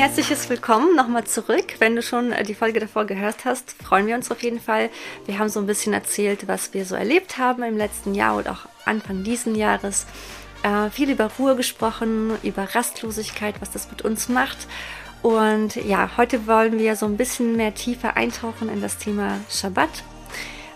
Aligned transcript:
herzliches 0.00 0.48
Willkommen 0.48 0.96
nochmal 0.96 1.24
zurück. 1.24 1.74
Wenn 1.78 1.94
du 1.94 2.00
schon 2.00 2.32
die 2.48 2.54
Folge 2.54 2.80
davor 2.80 3.04
gehört 3.04 3.44
hast, 3.44 3.72
freuen 3.82 4.06
wir 4.06 4.14
uns 4.14 4.30
auf 4.30 4.42
jeden 4.42 4.58
Fall. 4.58 4.88
Wir 5.26 5.38
haben 5.38 5.50
so 5.50 5.60
ein 5.60 5.66
bisschen 5.66 5.92
erzählt, 5.92 6.48
was 6.48 6.72
wir 6.72 6.86
so 6.86 6.94
erlebt 6.94 7.36
haben 7.36 7.62
im 7.62 7.76
letzten 7.76 8.14
Jahr 8.14 8.36
und 8.36 8.48
auch 8.48 8.60
Anfang 8.86 9.24
diesen 9.24 9.54
Jahres. 9.54 10.06
Äh, 10.62 10.88
viel 10.88 11.10
über 11.10 11.30
Ruhe 11.38 11.54
gesprochen, 11.54 12.32
über 12.42 12.74
Rastlosigkeit, 12.74 13.60
was 13.60 13.72
das 13.72 13.90
mit 13.90 14.00
uns 14.00 14.30
macht. 14.30 14.56
Und 15.20 15.76
ja, 15.76 16.12
heute 16.16 16.46
wollen 16.46 16.78
wir 16.78 16.96
so 16.96 17.04
ein 17.04 17.18
bisschen 17.18 17.56
mehr 17.56 17.74
tiefer 17.74 18.16
eintauchen 18.16 18.70
in 18.70 18.80
das 18.80 18.96
Thema 18.96 19.38
Schabbat, 19.50 20.02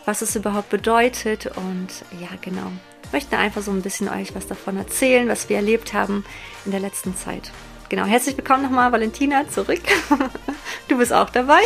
was 0.04 0.20
es 0.20 0.36
überhaupt 0.36 0.68
bedeutet 0.68 1.46
und 1.46 1.88
ja, 2.20 2.28
genau. 2.42 2.70
Möchten 3.10 3.36
einfach 3.36 3.62
so 3.62 3.70
ein 3.70 3.80
bisschen 3.80 4.10
euch 4.10 4.34
was 4.34 4.46
davon 4.46 4.76
erzählen, 4.76 5.26
was 5.28 5.48
wir 5.48 5.56
erlebt 5.56 5.94
haben 5.94 6.26
in 6.66 6.72
der 6.72 6.80
letzten 6.80 7.16
Zeit. 7.16 7.52
Genau, 7.94 8.06
herzlich 8.06 8.36
willkommen 8.36 8.64
nochmal, 8.64 8.90
Valentina, 8.90 9.48
zurück. 9.48 9.82
Du 10.88 10.98
bist 10.98 11.12
auch 11.12 11.30
dabei. 11.30 11.60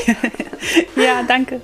ja, 0.97 1.23
danke. 1.23 1.63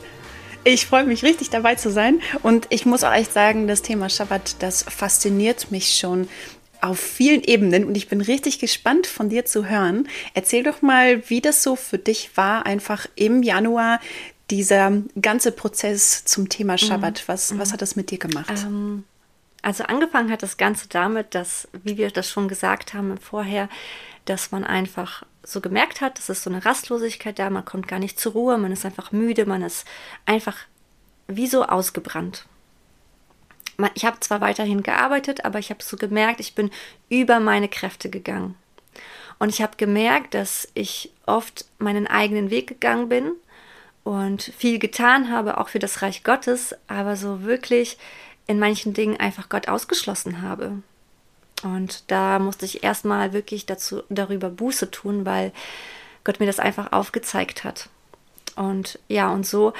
Ich 0.64 0.86
freue 0.86 1.04
mich 1.04 1.22
richtig 1.22 1.50
dabei 1.50 1.74
zu 1.74 1.90
sein 1.90 2.22
und 2.42 2.66
ich 2.70 2.86
muss 2.86 3.04
auch 3.04 3.12
echt 3.12 3.34
sagen, 3.34 3.68
das 3.68 3.82
Thema 3.82 4.08
Schabbat, 4.08 4.62
das 4.62 4.84
fasziniert 4.84 5.70
mich 5.70 5.98
schon 5.98 6.28
auf 6.80 6.98
vielen 6.98 7.42
Ebenen 7.42 7.84
und 7.84 7.94
ich 7.94 8.08
bin 8.08 8.22
richtig 8.22 8.58
gespannt 8.58 9.06
von 9.06 9.28
dir 9.28 9.44
zu 9.44 9.68
hören. 9.68 10.08
Erzähl 10.32 10.62
doch 10.62 10.80
mal, 10.80 11.28
wie 11.28 11.42
das 11.42 11.62
so 11.62 11.76
für 11.76 11.98
dich 11.98 12.34
war, 12.34 12.64
einfach 12.64 13.06
im 13.16 13.42
Januar 13.42 14.00
dieser 14.50 14.92
ganze 15.20 15.52
Prozess 15.52 16.24
zum 16.24 16.48
Thema 16.48 16.78
Schabbat. 16.78 17.18
Mhm. 17.18 17.24
Was, 17.26 17.58
was 17.58 17.74
hat 17.74 17.82
das 17.82 17.96
mit 17.96 18.10
dir 18.10 18.18
gemacht? 18.18 18.64
Ähm, 18.64 19.04
also 19.60 19.84
angefangen 19.84 20.30
hat 20.30 20.42
das 20.42 20.56
Ganze 20.56 20.88
damit, 20.88 21.34
dass, 21.34 21.68
wie 21.84 21.98
wir 21.98 22.10
das 22.10 22.28
schon 22.30 22.48
gesagt 22.48 22.94
haben 22.94 23.16
vorher, 23.18 23.68
dass 24.24 24.52
man 24.52 24.64
einfach 24.64 25.24
so 25.42 25.60
gemerkt 25.60 26.00
hat, 26.00 26.18
es 26.18 26.28
ist 26.28 26.42
so 26.42 26.50
eine 26.50 26.64
Rastlosigkeit 26.64 27.38
da, 27.38 27.50
man 27.50 27.64
kommt 27.64 27.88
gar 27.88 27.98
nicht 27.98 28.18
zur 28.18 28.32
Ruhe, 28.32 28.58
man 28.58 28.72
ist 28.72 28.84
einfach 28.84 29.12
müde, 29.12 29.46
man 29.46 29.62
ist 29.62 29.86
einfach 30.26 30.56
wie 31.26 31.46
so 31.46 31.64
ausgebrannt. 31.64 32.46
Ich 33.94 34.04
habe 34.04 34.20
zwar 34.20 34.40
weiterhin 34.40 34.82
gearbeitet, 34.82 35.44
aber 35.44 35.58
ich 35.58 35.70
habe 35.70 35.82
so 35.82 35.96
gemerkt, 35.96 36.40
ich 36.40 36.54
bin 36.54 36.70
über 37.08 37.40
meine 37.40 37.68
Kräfte 37.68 38.08
gegangen. 38.08 38.54
Und 39.38 39.48
ich 39.48 39.62
habe 39.62 39.76
gemerkt, 39.76 40.34
dass 40.34 40.68
ich 40.74 41.12
oft 41.26 41.66
meinen 41.78 42.06
eigenen 42.06 42.50
Weg 42.50 42.68
gegangen 42.68 43.08
bin 43.08 43.32
und 44.04 44.42
viel 44.42 44.78
getan 44.78 45.30
habe, 45.30 45.58
auch 45.58 45.68
für 45.68 45.80
das 45.80 46.02
Reich 46.02 46.22
Gottes, 46.22 46.74
aber 46.86 47.16
so 47.16 47.42
wirklich 47.42 47.98
in 48.46 48.58
manchen 48.58 48.94
Dingen 48.94 49.18
einfach 49.18 49.48
Gott 49.48 49.68
ausgeschlossen 49.68 50.42
habe. 50.42 50.82
Und 51.64 52.04
da 52.08 52.38
musste 52.38 52.66
ich 52.66 52.84
erstmal 52.84 53.32
wirklich 53.32 53.66
dazu, 53.66 54.02
darüber 54.08 54.50
Buße 54.50 54.90
tun, 54.90 55.24
weil 55.24 55.52
Gott 56.22 56.40
mir 56.40 56.46
das 56.46 56.58
einfach 56.58 56.92
aufgezeigt 56.92 57.64
hat. 57.64 57.88
Und 58.56 58.98
ja, 59.08 59.32
und 59.32 59.46
so 59.46 59.72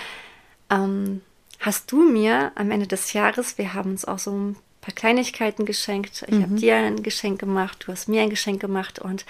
ähm, 0.71 1.21
hast 1.61 1.93
du 1.93 2.03
mir 2.03 2.53
am 2.55 2.71
Ende 2.71 2.87
des 2.87 3.13
Jahres, 3.13 3.59
wir 3.59 3.75
haben 3.75 3.93
uns 3.93 4.05
auch 4.05 4.19
so 4.19 4.33
ein 4.33 4.57
paar 4.81 4.95
Kleinigkeiten 4.95 5.65
geschenkt. 5.65 6.25
Ich 6.27 6.35
mhm. 6.35 6.43
habe 6.43 6.55
dir 6.55 6.77
ein 6.77 7.03
Geschenk 7.03 7.39
gemacht, 7.41 7.85
du 7.87 7.93
hast 7.93 8.09
mir 8.09 8.23
ein 8.23 8.31
Geschenk 8.31 8.61
gemacht. 8.61 8.99
Und 8.99 9.25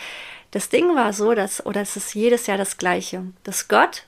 das 0.51 0.69
Ding 0.69 0.95
war 0.95 1.13
so, 1.13 1.35
dass, 1.35 1.65
oder 1.65 1.81
es 1.81 1.97
ist 1.97 2.15
jedes 2.15 2.47
Jahr 2.47 2.59
das 2.59 2.79
Gleiche, 2.79 3.25
dass 3.45 3.69
Gott 3.69 4.05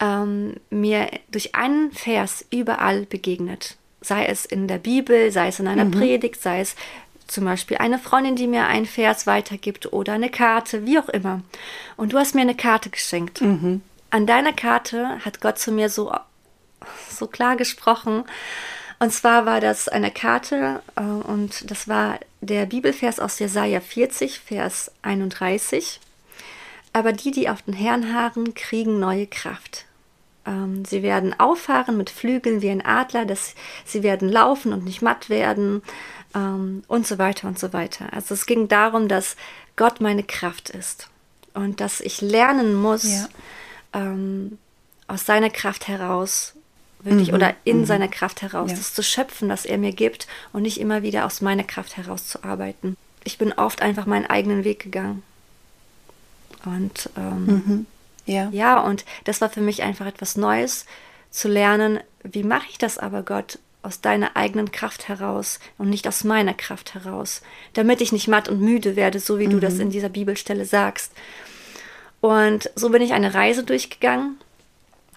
ähm, 0.00 0.56
mir 0.70 1.08
durch 1.30 1.54
einen 1.54 1.92
Vers 1.92 2.44
überall 2.50 3.06
begegnet. 3.06 3.76
Sei 4.00 4.26
es 4.26 4.44
in 4.44 4.66
der 4.66 4.78
Bibel, 4.78 5.30
sei 5.30 5.48
es 5.48 5.60
in 5.60 5.68
einer 5.68 5.84
mhm. 5.84 5.92
Predigt, 5.92 6.42
sei 6.42 6.60
es 6.60 6.74
zum 7.32 7.44
Beispiel 7.44 7.78
eine 7.78 7.98
Freundin, 7.98 8.36
die 8.36 8.46
mir 8.46 8.66
einen 8.66 8.86
Vers 8.86 9.26
weitergibt 9.26 9.92
oder 9.92 10.12
eine 10.12 10.30
Karte, 10.30 10.86
wie 10.86 10.98
auch 10.98 11.08
immer. 11.08 11.40
Und 11.96 12.12
du 12.12 12.18
hast 12.18 12.34
mir 12.34 12.42
eine 12.42 12.54
Karte 12.54 12.90
geschenkt. 12.90 13.40
Mhm. 13.40 13.82
An 14.10 14.26
deiner 14.26 14.52
Karte 14.52 15.18
hat 15.24 15.40
Gott 15.40 15.58
zu 15.58 15.72
mir 15.72 15.88
so, 15.88 16.14
so 17.08 17.26
klar 17.26 17.56
gesprochen. 17.56 18.24
Und 18.98 19.12
zwar 19.12 19.46
war 19.46 19.60
das 19.60 19.88
eine 19.88 20.10
Karte 20.10 20.80
äh, 20.94 21.00
und 21.02 21.70
das 21.70 21.88
war 21.88 22.20
der 22.40 22.66
Bibelvers 22.66 23.18
aus 23.18 23.38
Jesaja 23.38 23.80
40, 23.80 24.38
Vers 24.38 24.92
31. 25.02 25.98
Aber 26.92 27.12
die, 27.12 27.30
die 27.30 27.48
auf 27.48 27.62
den 27.62 27.74
Herrn 27.74 28.14
harren, 28.14 28.54
kriegen 28.54 29.00
neue 29.00 29.26
Kraft. 29.26 29.86
Ähm, 30.46 30.84
sie 30.84 31.02
werden 31.02 31.38
auffahren 31.38 31.96
mit 31.96 32.10
Flügeln 32.10 32.62
wie 32.62 32.70
ein 32.70 32.84
Adler, 32.84 33.24
dass 33.24 33.54
sie 33.84 34.02
werden 34.02 34.28
laufen 34.28 34.72
und 34.72 34.84
nicht 34.84 35.02
matt 35.02 35.28
werden 35.28 35.82
ähm, 36.34 36.84
und 36.88 37.06
so 37.06 37.18
weiter 37.18 37.48
und 37.48 37.58
so 37.58 37.72
weiter. 37.72 38.12
Also 38.12 38.34
es 38.34 38.46
ging 38.46 38.68
darum, 38.68 39.08
dass 39.08 39.36
Gott 39.76 40.00
meine 40.00 40.22
Kraft 40.22 40.70
ist 40.70 41.08
und 41.54 41.80
dass 41.80 42.00
ich 42.00 42.20
lernen 42.20 42.74
muss, 42.74 43.04
ja. 43.04 43.28
ähm, 43.92 44.58
aus 45.08 45.26
seiner 45.26 45.50
Kraft 45.50 45.88
heraus, 45.88 46.54
wirklich, 47.00 47.28
mhm. 47.28 47.34
oder 47.34 47.54
in 47.64 47.80
mhm. 47.80 47.86
seiner 47.86 48.08
Kraft 48.08 48.42
heraus, 48.42 48.70
ja. 48.70 48.76
das 48.76 48.94
zu 48.94 49.02
schöpfen, 49.02 49.48
was 49.48 49.64
er 49.64 49.78
mir 49.78 49.92
gibt 49.92 50.26
und 50.52 50.62
nicht 50.62 50.80
immer 50.80 51.02
wieder 51.02 51.26
aus 51.26 51.40
meiner 51.40 51.64
Kraft 51.64 51.96
heraus 51.96 52.28
zu 52.28 52.44
arbeiten. 52.44 52.96
Ich 53.24 53.38
bin 53.38 53.52
oft 53.52 53.82
einfach 53.82 54.06
meinen 54.06 54.26
eigenen 54.26 54.64
Weg 54.64 54.80
gegangen. 54.80 55.22
Und 56.64 57.10
ähm, 57.16 57.44
mhm. 57.46 57.86
ja. 58.26 58.48
ja, 58.50 58.80
und 58.80 59.04
das 59.24 59.40
war 59.40 59.50
für 59.50 59.60
mich 59.60 59.82
einfach 59.82 60.06
etwas 60.06 60.36
Neues, 60.36 60.86
zu 61.30 61.48
lernen, 61.48 61.98
wie 62.22 62.44
mache 62.44 62.66
ich 62.70 62.78
das 62.78 62.98
aber, 62.98 63.22
Gott, 63.22 63.58
aus 63.82 64.00
deiner 64.00 64.36
eigenen 64.36 64.70
Kraft 64.72 65.08
heraus 65.08 65.58
und 65.78 65.90
nicht 65.90 66.06
aus 66.06 66.24
meiner 66.24 66.54
Kraft 66.54 66.94
heraus, 66.94 67.42
damit 67.72 68.00
ich 68.00 68.12
nicht 68.12 68.28
matt 68.28 68.48
und 68.48 68.60
müde 68.60 68.96
werde, 68.96 69.20
so 69.20 69.38
wie 69.38 69.46
mhm. 69.46 69.52
du 69.52 69.60
das 69.60 69.74
mhm. 69.74 69.82
in 69.82 69.90
dieser 69.90 70.08
Bibelstelle 70.08 70.64
sagst. 70.64 71.12
Und 72.20 72.70
so 72.76 72.90
bin 72.90 73.02
ich 73.02 73.12
eine 73.12 73.34
Reise 73.34 73.64
durchgegangen. 73.64 74.38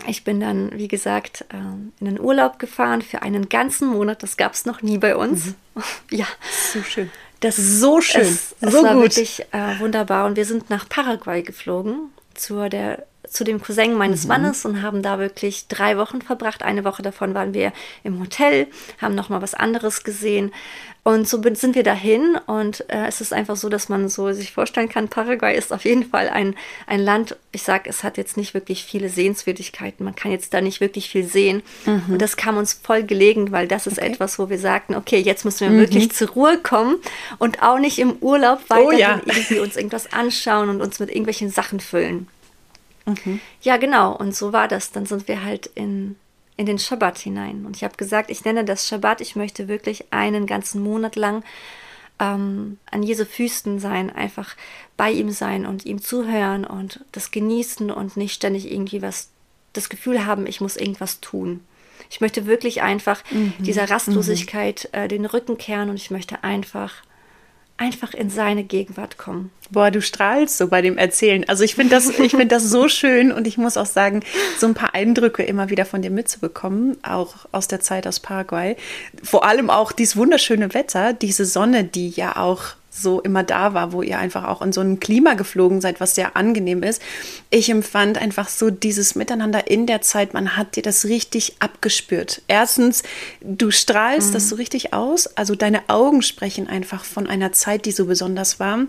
Ich 0.07 0.23
bin 0.23 0.39
dann, 0.39 0.71
wie 0.77 0.87
gesagt, 0.87 1.45
ähm, 1.53 1.93
in 1.99 2.07
den 2.07 2.19
Urlaub 2.19 2.59
gefahren 2.59 3.01
für 3.01 3.21
einen 3.21 3.47
ganzen 3.47 3.87
Monat. 3.87 4.23
Das 4.23 4.37
gab 4.37 4.53
es 4.53 4.65
noch 4.65 4.81
nie 4.81 4.97
bei 4.97 5.15
uns. 5.15 5.45
Mhm. 5.45 5.55
Ja. 6.09 6.25
So 6.73 6.81
schön. 6.83 7.11
Das 7.41 7.59
ist 7.59 7.79
so 7.79 7.99
schön. 7.99 8.21
Es, 8.21 8.55
es 8.61 8.73
so 8.73 8.81
war 8.81 8.93
gut. 8.93 9.03
wirklich 9.03 9.45
äh, 9.51 9.79
wunderbar. 9.79 10.25
Und 10.25 10.37
wir 10.37 10.45
sind 10.45 10.69
nach 10.69 10.87
Paraguay 10.87 11.43
geflogen, 11.43 12.11
zu 12.33 12.69
der 12.69 13.05
zu 13.29 13.43
dem 13.43 13.61
Cousin 13.61 13.93
meines 13.93 14.23
mhm. 14.23 14.29
Mannes 14.29 14.65
und 14.65 14.81
haben 14.81 15.01
da 15.01 15.19
wirklich 15.19 15.67
drei 15.67 15.97
Wochen 15.97 16.21
verbracht. 16.21 16.63
Eine 16.63 16.83
Woche 16.83 17.01
davon 17.01 17.33
waren 17.33 17.53
wir 17.53 17.71
im 18.03 18.19
Hotel, 18.19 18.67
haben 19.01 19.15
noch 19.15 19.29
mal 19.29 19.41
was 19.41 19.53
anderes 19.53 20.03
gesehen. 20.03 20.51
Und 21.07 21.29
so 21.29 21.39
sind 21.53 21.75
wir 21.75 21.83
dahin 21.83 22.35
und 22.47 22.83
äh, 22.89 23.05
es 23.05 23.21
ist 23.21 23.31
einfach 23.31 23.55
so, 23.55 23.69
dass 23.69 23.89
man 23.89 24.09
so 24.09 24.33
sich 24.33 24.53
vorstellen 24.53 24.89
kann, 24.89 25.07
Paraguay 25.07 25.55
ist 25.55 25.71
auf 25.71 25.85
jeden 25.85 26.03
Fall 26.03 26.29
ein, 26.29 26.55
ein 26.87 26.99
Land, 26.99 27.37
ich 27.51 27.61
sage, 27.61 27.87
es 27.87 28.03
hat 28.03 28.17
jetzt 28.17 28.37
nicht 28.37 28.55
wirklich 28.55 28.83
viele 28.83 29.09
Sehenswürdigkeiten, 29.09 30.03
man 30.03 30.15
kann 30.15 30.31
jetzt 30.31 30.55
da 30.55 30.61
nicht 30.61 30.81
wirklich 30.81 31.07
viel 31.07 31.23
sehen. 31.23 31.61
Mhm. 31.85 32.13
Und 32.13 32.23
das 32.23 32.37
kam 32.37 32.57
uns 32.57 32.73
voll 32.73 33.03
gelegen, 33.03 33.51
weil 33.51 33.67
das 33.67 33.85
ist 33.85 33.99
okay. 33.99 34.13
etwas, 34.13 34.39
wo 34.39 34.49
wir 34.49 34.57
sagten, 34.57 34.95
okay, 34.95 35.19
jetzt 35.19 35.45
müssen 35.45 35.69
wir 35.69 35.69
mhm. 35.69 35.81
wirklich 35.81 36.11
zur 36.11 36.29
Ruhe 36.29 36.57
kommen 36.57 36.95
und 37.37 37.61
auch 37.61 37.77
nicht 37.77 37.99
im 37.99 38.13
Urlaub 38.21 38.67
weiter 38.69 38.87
oh, 38.87 38.91
ja. 38.91 39.21
irgendwie 39.25 39.59
uns 39.59 39.75
irgendwas 39.75 40.11
anschauen 40.11 40.69
und 40.69 40.81
uns 40.81 40.99
mit 40.99 41.09
irgendwelchen 41.09 41.51
Sachen 41.51 41.81
füllen. 41.81 42.27
Mhm. 43.05 43.39
Ja, 43.61 43.77
genau. 43.77 44.15
Und 44.15 44.35
so 44.35 44.53
war 44.53 44.67
das. 44.67 44.91
Dann 44.91 45.05
sind 45.05 45.27
wir 45.27 45.43
halt 45.43 45.67
in, 45.67 46.15
in 46.57 46.65
den 46.65 46.79
Schabbat 46.79 47.17
hinein. 47.19 47.65
Und 47.65 47.75
ich 47.75 47.83
habe 47.83 47.97
gesagt, 47.97 48.29
ich 48.29 48.45
nenne 48.45 48.65
das 48.65 48.87
Schabbat. 48.87 49.21
Ich 49.21 49.35
möchte 49.35 49.67
wirklich 49.67 50.11
einen 50.11 50.45
ganzen 50.45 50.81
Monat 50.81 51.15
lang 51.15 51.43
ähm, 52.19 52.77
an 52.91 53.03
Jesu 53.03 53.25
Füßen 53.25 53.79
sein, 53.79 54.09
einfach 54.09 54.55
bei 54.97 55.11
ihm 55.11 55.31
sein 55.31 55.65
und 55.65 55.85
ihm 55.85 56.01
zuhören 56.01 56.65
und 56.65 57.01
das 57.11 57.31
genießen 57.31 57.91
und 57.91 58.17
nicht 58.17 58.33
ständig 58.33 58.71
irgendwie 58.71 59.01
was, 59.01 59.29
das 59.73 59.89
Gefühl 59.89 60.25
haben, 60.25 60.47
ich 60.47 60.61
muss 60.61 60.77
irgendwas 60.77 61.19
tun. 61.19 61.61
Ich 62.09 62.21
möchte 62.21 62.45
wirklich 62.45 62.81
einfach 62.81 63.23
mhm. 63.31 63.53
dieser 63.59 63.89
Rastlosigkeit 63.89 64.89
mhm. 64.93 64.99
äh, 64.99 65.07
den 65.07 65.25
Rücken 65.25 65.57
kehren 65.57 65.89
und 65.89 65.95
ich 65.95 66.11
möchte 66.11 66.43
einfach 66.43 66.93
einfach 67.77 68.13
in 68.13 68.29
seine 68.29 68.63
Gegenwart 68.63 69.17
kommen. 69.17 69.51
Boah, 69.69 69.91
du 69.91 70.01
strahlst 70.01 70.57
so 70.57 70.67
bei 70.67 70.81
dem 70.81 70.97
Erzählen. 70.97 71.47
Also 71.49 71.63
ich 71.63 71.75
finde 71.75 71.95
das, 71.95 72.07
ich 72.07 72.31
finde 72.31 72.47
das 72.47 72.63
so 72.63 72.87
schön 72.89 73.31
und 73.31 73.47
ich 73.47 73.57
muss 73.57 73.77
auch 73.77 73.85
sagen, 73.85 74.21
so 74.59 74.67
ein 74.67 74.73
paar 74.73 74.93
Eindrücke 74.93 75.43
immer 75.43 75.69
wieder 75.69 75.85
von 75.85 76.01
dir 76.01 76.11
mitzubekommen, 76.11 76.97
auch 77.03 77.33
aus 77.51 77.67
der 77.67 77.81
Zeit 77.81 78.07
aus 78.07 78.19
Paraguay. 78.19 78.75
Vor 79.23 79.43
allem 79.43 79.69
auch 79.69 79.91
dieses 79.91 80.15
wunderschöne 80.15 80.73
Wetter, 80.73 81.13
diese 81.13 81.45
Sonne, 81.45 81.83
die 81.83 82.09
ja 82.09 82.37
auch 82.37 82.75
so 82.95 83.19
immer 83.21 83.43
da 83.43 83.73
war, 83.73 83.91
wo 83.91 84.01
ihr 84.01 84.17
einfach 84.17 84.45
auch 84.45 84.61
in 84.61 84.71
so 84.71 84.81
ein 84.81 84.99
Klima 84.99 85.33
geflogen 85.33 85.81
seid, 85.81 85.99
was 85.99 86.15
sehr 86.15 86.35
angenehm 86.35 86.83
ist. 86.83 87.01
Ich 87.49 87.69
empfand 87.69 88.17
einfach 88.17 88.47
so 88.47 88.69
dieses 88.69 89.15
Miteinander 89.15 89.69
in 89.69 89.85
der 89.85 90.01
Zeit, 90.01 90.33
man 90.33 90.55
hat 90.55 90.75
dir 90.75 90.83
das 90.83 91.05
richtig 91.05 91.57
abgespürt. 91.59 92.41
Erstens, 92.47 93.03
du 93.41 93.71
strahlst 93.71 94.29
mhm. 94.29 94.33
das 94.33 94.49
so 94.49 94.55
richtig 94.55 94.93
aus, 94.93 95.27
also 95.35 95.55
deine 95.55 95.89
Augen 95.89 96.21
sprechen 96.21 96.67
einfach 96.67 97.03
von 97.03 97.27
einer 97.27 97.51
Zeit, 97.51 97.85
die 97.85 97.91
so 97.91 98.05
besonders 98.05 98.59
war 98.59 98.79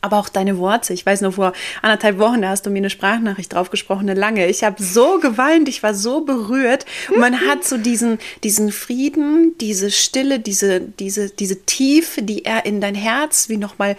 aber 0.00 0.18
auch 0.18 0.28
deine 0.28 0.58
Worte. 0.58 0.92
Ich 0.92 1.04
weiß 1.04 1.20
noch, 1.22 1.34
vor 1.34 1.52
anderthalb 1.82 2.18
Wochen, 2.18 2.42
da 2.42 2.50
hast 2.50 2.66
du 2.66 2.70
mir 2.70 2.78
eine 2.78 2.90
Sprachnachricht 2.90 3.52
drauf 3.52 3.70
gesprochen, 3.70 4.08
eine 4.08 4.18
lange. 4.18 4.46
Ich 4.46 4.64
habe 4.64 4.82
so 4.82 5.18
geweint, 5.18 5.68
ich 5.68 5.82
war 5.82 5.94
so 5.94 6.20
berührt. 6.22 6.86
Und 7.10 7.18
man 7.18 7.40
hat 7.40 7.64
so 7.64 7.76
diesen, 7.76 8.18
diesen 8.44 8.72
Frieden, 8.72 9.56
diese 9.60 9.90
Stille, 9.90 10.38
diese, 10.38 10.80
diese, 10.80 11.30
diese 11.30 11.64
Tiefe, 11.64 12.22
die 12.22 12.44
er 12.44 12.66
in 12.66 12.80
dein 12.80 12.94
Herz 12.94 13.48
wie 13.48 13.56
nochmal 13.56 13.96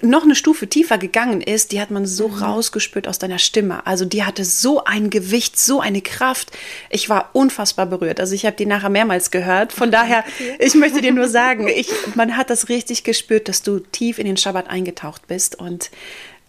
noch 0.00 0.22
eine 0.22 0.34
Stufe 0.34 0.68
tiefer 0.68 0.98
gegangen 0.98 1.40
ist, 1.40 1.72
die 1.72 1.80
hat 1.80 1.90
man 1.90 2.06
so 2.06 2.28
mhm. 2.28 2.34
rausgespürt 2.42 3.08
aus 3.08 3.18
deiner 3.18 3.38
Stimme. 3.38 3.86
Also 3.86 4.04
die 4.04 4.24
hatte 4.24 4.44
so 4.44 4.84
ein 4.84 5.10
Gewicht, 5.10 5.58
so 5.58 5.80
eine 5.80 6.00
Kraft. 6.00 6.52
Ich 6.90 7.08
war 7.08 7.30
unfassbar 7.32 7.86
berührt. 7.86 8.20
Also 8.20 8.34
ich 8.34 8.46
habe 8.46 8.56
die 8.56 8.66
nachher 8.66 8.88
mehrmals 8.88 9.30
gehört. 9.30 9.72
Von 9.72 9.90
daher, 9.90 10.24
ich 10.58 10.74
möchte 10.74 11.00
dir 11.00 11.12
nur 11.12 11.28
sagen, 11.28 11.68
ich, 11.74 11.88
man 12.14 12.36
hat 12.36 12.50
das 12.50 12.68
richtig 12.68 13.04
gespürt, 13.04 13.48
dass 13.48 13.62
du 13.62 13.80
tief 13.80 14.18
in 14.18 14.26
den 14.26 14.36
Schabbat 14.36 14.68
eingetaucht 14.68 15.26
bist. 15.26 15.58
Und 15.58 15.90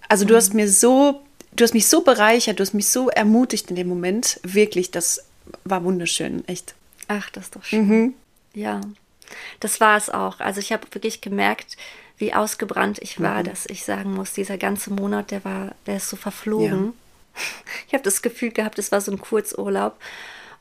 also 0.08 0.26
du 0.26 0.34
mhm. 0.34 0.38
hast 0.38 0.54
mir 0.54 0.70
so, 0.70 1.22
du 1.56 1.64
hast 1.64 1.74
mich 1.74 1.88
so 1.88 2.02
bereichert, 2.02 2.60
du 2.60 2.64
hast 2.64 2.74
mich 2.74 2.88
so 2.88 3.10
ermutigt 3.10 3.70
in 3.70 3.76
dem 3.76 3.88
Moment. 3.88 4.40
Wirklich, 4.44 4.92
das 4.92 5.26
war 5.64 5.84
wunderschön, 5.84 6.48
echt. 6.48 6.76
Ach, 7.08 7.30
das 7.30 7.46
ist 7.46 7.56
doch 7.56 7.64
schön. 7.64 7.88
Mhm. 7.88 8.14
Ja, 8.54 8.82
das 9.60 9.80
war 9.80 9.98
es 9.98 10.10
auch. 10.10 10.40
Also 10.40 10.60
ich 10.60 10.72
habe 10.72 10.88
wirklich 10.92 11.22
gemerkt, 11.22 11.78
wie 12.18 12.34
ausgebrannt 12.34 13.00
ich 13.02 13.22
war, 13.22 13.40
mhm. 13.40 13.46
dass 13.46 13.66
ich 13.66 13.84
sagen 13.84 14.14
muss, 14.14 14.34
dieser 14.34 14.58
ganze 14.58 14.92
Monat, 14.92 15.32
der 15.32 15.44
war, 15.46 15.76
der 15.86 15.98
ist 15.98 16.10
so 16.10 16.16
verflogen. 16.16 16.86
Ja. 16.86 16.94
Ich 17.88 17.96
habe 17.96 18.04
das 18.04 18.22
Gefühl 18.22 18.52
gehabt, 18.52 18.78
es 18.78 18.92
war 18.92 19.02
so 19.02 19.12
ein 19.12 19.20
Kurzurlaub. 19.20 19.98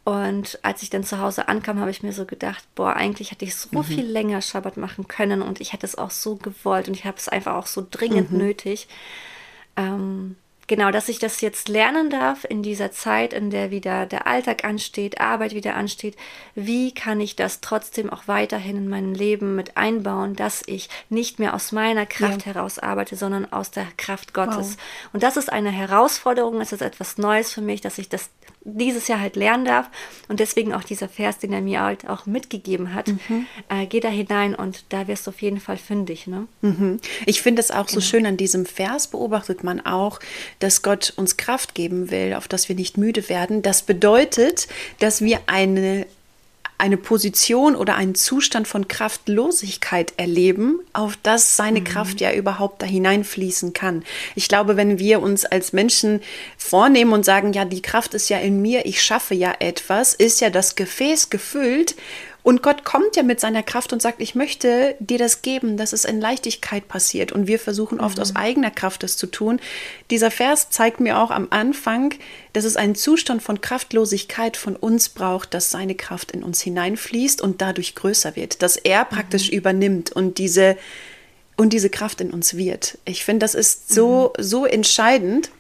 Und 0.05 0.59
als 0.63 0.83
ich 0.83 0.89
dann 0.89 1.05
zu 1.05 1.19
Hause 1.19 1.49
ankam, 1.49 1.79
habe 1.79 1.91
ich 1.91 2.03
mir 2.03 2.13
so 2.13 2.25
gedacht, 2.25 2.65
boah, 2.75 2.97
eigentlich 2.97 3.31
hätte 3.31 3.45
ich 3.45 3.55
so 3.55 3.69
mhm. 3.79 3.85
viel 3.85 4.07
länger 4.07 4.41
Schabbat 4.41 4.79
machen 4.79 5.07
können 5.07 5.43
und 5.43 5.61
ich 5.61 5.75
hätte 5.75 5.87
es 5.87 5.97
auch 5.97 6.11
so 6.11 6.37
gewollt 6.37 6.89
und 6.89 6.95
ich 6.95 7.05
habe 7.05 7.19
es 7.19 7.29
einfach 7.29 7.55
auch 7.55 7.67
so 7.67 7.87
dringend 7.89 8.33
mhm. 8.33 8.39
nötig. 8.39 8.89
Ähm, 9.77 10.37
genau, 10.67 10.91
dass 10.91 11.09
ich 11.09 11.19
das 11.19 11.41
jetzt 11.41 11.69
lernen 11.69 12.11
darf 12.11 12.45
in 12.49 12.63
dieser 12.63 12.93
Zeit, 12.93 13.33
in 13.33 13.51
der 13.51 13.71
wieder 13.71 14.07
der 14.07 14.27
Alltag 14.27 14.65
ansteht, 14.65 15.21
Arbeit 15.21 15.55
wieder 15.55 15.77
ansteht. 15.77 16.17
Wie 16.55 16.93
kann 16.93 17.21
ich 17.21 17.37
das 17.37 17.61
trotzdem 17.61 18.11
auch 18.11 18.29
weiterhin 18.29 18.77
in 18.77 18.89
mein 18.89 19.15
Leben 19.15 19.55
mit 19.55 19.77
einbauen, 19.77 20.35
dass 20.35 20.63
ich 20.67 20.89
nicht 21.09 21.39
mehr 21.39 21.55
aus 21.55 21.73
meiner 21.73 22.07
Kraft 22.07 22.47
ja. 22.47 22.55
heraus 22.55 22.79
arbeite, 22.79 23.17
sondern 23.17 23.53
aus 23.53 23.71
der 23.71 23.87
Kraft 23.97 24.35
Gottes. 24.35 24.77
Wow. 24.77 25.13
Und 25.15 25.23
das 25.23 25.37
ist 25.37 25.53
eine 25.53 25.71
Herausforderung, 25.71 26.61
es 26.61 26.73
ist 26.73 26.83
etwas 26.83 27.19
Neues 27.19 27.53
für 27.53 27.63
mich, 27.63 27.81
dass 27.81 27.99
ich 27.99 28.09
das 28.09 28.31
dieses 28.65 29.09
Jahr 29.09 29.21
halt 29.21 29.37
lernen 29.37 29.65
darf. 29.65 29.89
Und 30.29 30.41
deswegen 30.41 30.73
auch 30.73 30.85
dieser 30.85 31.09
Vers, 31.09 31.39
den 31.39 31.53
er 31.53 31.61
mir 31.61 31.81
halt 31.81 32.09
auch 32.09 32.27
mitgegeben 32.27 32.95
hat. 32.95 33.09
Mhm. 33.09 33.47
Äh, 33.69 33.87
geh 33.87 34.01
da 34.01 34.09
hinein 34.09 34.55
und 34.55 34.85
da 34.91 35.09
wirst 35.09 35.27
du 35.27 35.31
auf 35.31 35.43
jeden 35.43 35.61
Fall 35.61 35.77
fündig. 35.77 36.27
Ne? 36.27 36.47
Mhm. 36.61 37.01
Ich 37.27 37.43
finde 37.43 37.61
es 37.61 37.71
auch 37.71 37.87
genau. 37.87 37.95
so 37.95 38.01
schön 38.01 38.27
an 38.27 38.37
diesem 38.37 38.67
Vers 38.67 39.09
beobachtet 39.09 39.65
man 39.65 39.81
auch, 39.81 40.21
dass 40.59 40.83
Gott 40.83 41.13
uns 41.17 41.37
Kraft 41.37 41.75
geben 41.75 42.11
will, 42.11 42.35
auf 42.35 42.49
dass 42.49 42.69
wir 42.69 42.77
nicht 42.77 42.99
müde 42.99 43.29
werden. 43.29 43.63
Das 43.63 43.83
bedeutet, 43.83 44.69
dass 44.99 45.23
wir 45.23 45.41
eine 45.47 46.07
eine 46.83 46.97
Position 46.97 47.77
oder 47.77 47.95
einen 47.95 48.17
Zustand 48.17 48.67
von 48.67 48.89
Kraftlosigkeit 48.89 50.15
erleben, 50.17 50.81
auf 50.93 51.17
das 51.23 51.55
seine 51.55 51.79
mhm. 51.79 51.85
Kraft 51.85 52.21
ja 52.21 52.33
überhaupt 52.33 52.83
da 52.83 52.87
hineinfließen 52.87 53.73
kann. 53.73 54.03
Ich 54.35 54.49
glaube, 54.49 54.77
wenn 54.77 54.99
wir 54.99 55.23
uns 55.23 55.45
als 55.45 55.73
Menschen 55.73 56.21
vornehmen 56.59 57.13
und 57.13 57.25
sagen, 57.25 57.53
ja, 57.53 57.65
die 57.65 57.83
Kraft 57.83 58.15
ist 58.15 58.29
ja 58.31 58.39
in 58.39 58.61
mir, 58.61 58.85
ich 58.85 59.01
schaffe 59.01 59.37
ja 59.37 59.55
etwas, 59.61 60.13
ist 60.13 60.41
ja 60.41 60.51
das 60.51 60.75
Gefäß 60.75 61.31
gefüllt 61.31 61.95
und 62.43 62.63
Gott 62.63 62.85
kommt 62.85 63.15
ja 63.15 63.23
mit 63.23 63.39
seiner 63.39 63.63
Kraft 63.63 63.93
und 63.93 64.03
sagt, 64.03 64.21
ich 64.21 64.35
möchte 64.35 64.97
dir 64.99 65.19
das 65.19 65.43
geben, 65.43 65.77
dass 65.77 65.93
es 65.93 66.05
in 66.05 66.21
Leichtigkeit 66.21 66.89
passiert. 66.89 67.31
Und 67.31 67.47
wir 67.47 67.61
versuchen 67.61 68.01
oft 68.01 68.17
mhm. 68.17 68.23
aus 68.23 68.37
eigener 68.37 68.73
Kraft 68.73 69.05
das 69.05 69.17
zu 69.17 69.29
tun. 69.29 69.61
Dieser 70.11 70.33
Vers 70.33 70.69
zeigt 70.71 70.99
mir 70.99 71.19
auch 71.19 71.31
am 71.31 71.47
Anfang, 71.51 72.15
dass 72.53 72.65
es 72.65 72.77
einen 72.77 72.97
Zustand 72.97 73.43
von 73.43 73.61
Kraftlosigkeit 73.61 74.57
von 74.57 74.75
uns 74.75 75.09
braucht, 75.09 75.55
dass 75.55 75.71
seine 75.71 75.95
Kraft 75.95 76.33
in 76.33 76.43
uns 76.43 76.61
hineinfließt 76.61 77.41
und 77.41 77.61
dadurch 77.61 77.95
größer 77.95 78.35
wird, 78.35 78.63
dass 78.63 78.77
er 78.77 79.05
praktisch 79.05 79.51
mhm. 79.51 79.59
übernimmt 79.59 80.11
und 80.11 80.39
diese, 80.39 80.77
und 81.57 81.73
diese 81.73 81.91
Kraft 81.91 82.21
in 82.21 82.33
uns 82.33 82.57
wird. 82.57 82.99
Ich 83.05 83.25
finde, 83.25 83.45
das 83.45 83.55
ist 83.55 83.95
so, 83.95 84.33
mhm. 84.37 84.43
so 84.43 84.67
entscheidend 84.67 85.51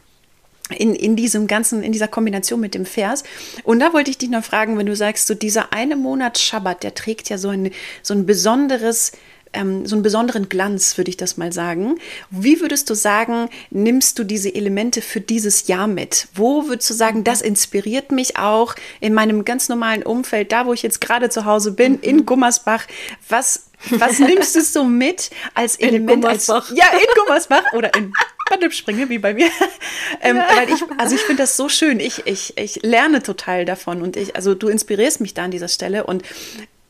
in, 0.72 0.94
in 0.94 1.16
diesem 1.16 1.46
ganzen, 1.46 1.82
in 1.82 1.92
dieser 1.92 2.08
Kombination 2.08 2.60
mit 2.60 2.74
dem 2.74 2.86
Vers. 2.86 3.24
Und 3.64 3.80
da 3.80 3.92
wollte 3.92 4.10
ich 4.10 4.18
dich 4.18 4.30
noch 4.30 4.44
fragen, 4.44 4.78
wenn 4.78 4.86
du 4.86 4.96
sagst, 4.96 5.26
so 5.26 5.34
dieser 5.34 5.72
eine 5.72 5.96
Monat 5.96 6.38
Schabbat, 6.38 6.82
der 6.82 6.94
trägt 6.94 7.28
ja 7.28 7.38
so 7.38 7.48
ein, 7.48 7.70
so 8.02 8.14
ein 8.14 8.26
besonderes, 8.26 9.12
ähm, 9.52 9.86
so 9.86 9.96
einen 9.96 10.02
besonderen 10.02 10.48
Glanz, 10.48 10.96
würde 10.96 11.10
ich 11.10 11.16
das 11.16 11.36
mal 11.36 11.52
sagen. 11.52 11.96
Wie 12.30 12.60
würdest 12.60 12.88
du 12.90 12.94
sagen, 12.94 13.48
nimmst 13.70 14.18
du 14.18 14.24
diese 14.24 14.54
Elemente 14.54 15.02
für 15.02 15.20
dieses 15.20 15.66
Jahr 15.66 15.86
mit? 15.86 16.28
Wo 16.34 16.68
würdest 16.68 16.90
du 16.90 16.94
sagen, 16.94 17.24
das 17.24 17.42
inspiriert 17.42 18.12
mich 18.12 18.38
auch 18.38 18.74
in 19.00 19.14
meinem 19.14 19.44
ganz 19.44 19.68
normalen 19.68 20.02
Umfeld, 20.02 20.52
da 20.52 20.66
wo 20.66 20.72
ich 20.72 20.82
jetzt 20.82 21.00
gerade 21.00 21.28
zu 21.28 21.44
Hause 21.44 21.72
bin, 21.72 21.98
in 22.00 22.18
mhm. 22.18 22.26
Gummersbach? 22.26 22.86
Was 23.28 23.66
was 23.90 24.18
nimmst 24.18 24.54
du 24.54 24.60
so 24.62 24.84
mit 24.84 25.30
als 25.54 25.76
Element? 25.76 26.10
In 26.10 26.20
Gummersbach. 26.20 26.70
Als, 26.70 26.78
ja, 26.78 26.86
in 26.92 27.06
Gummersbach 27.16 27.72
oder 27.72 27.94
in 27.96 28.12
Bandipspringe, 28.52 29.08
wie 29.08 29.18
bei 29.18 29.32
mir. 29.32 29.48
ähm, 30.20 30.36
weil 30.36 30.68
ich, 30.68 30.82
also 30.98 31.14
ich 31.14 31.22
finde 31.22 31.42
das 31.42 31.56
so 31.56 31.68
schön. 31.68 32.00
Ich, 32.00 32.26
ich, 32.26 32.56
ich 32.58 32.82
lerne 32.82 33.22
total 33.22 33.64
davon 33.64 34.02
und 34.02 34.16
ich, 34.16 34.36
also 34.36 34.54
du 34.54 34.68
inspirierst 34.68 35.20
mich 35.20 35.32
da 35.32 35.44
an 35.44 35.50
dieser 35.50 35.68
Stelle 35.68 36.04
und 36.04 36.22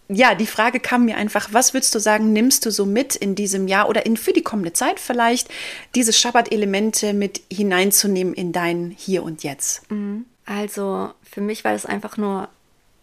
ja, 0.09 0.35
die 0.35 0.47
Frage 0.47 0.81
kam 0.81 1.05
mir 1.07 1.17
einfach, 1.17 1.51
was 1.53 1.73
würdest 1.73 1.95
du 1.95 1.99
sagen, 1.99 2.33
nimmst 2.33 2.67
du 2.67 2.71
so 2.71 2.85
mit 2.85 3.15
in 3.17 3.35
diesem 3.35 3.69
Jahr 3.69 3.89
oder 3.89 4.05
in, 4.05 4.17
für 4.17 4.33
die 4.33 4.43
kommende 4.43 4.73
Zeit 4.73 5.01
vielleicht, 5.01 5.49
diese 5.95 6.13
Schabbat-Elemente 6.13 7.15
mit 7.15 7.41
hineinzunehmen 7.51 8.35
in 8.35 8.53
dein 8.53 8.91
Hier 8.91 9.23
und 9.23 9.43
Jetzt? 9.43 9.91
Mhm. 9.91 10.27
Also 10.45 11.13
für 11.23 11.41
mich 11.41 11.65
war 11.65 11.73
das 11.73 11.87
einfach 11.87 12.17
nur 12.17 12.49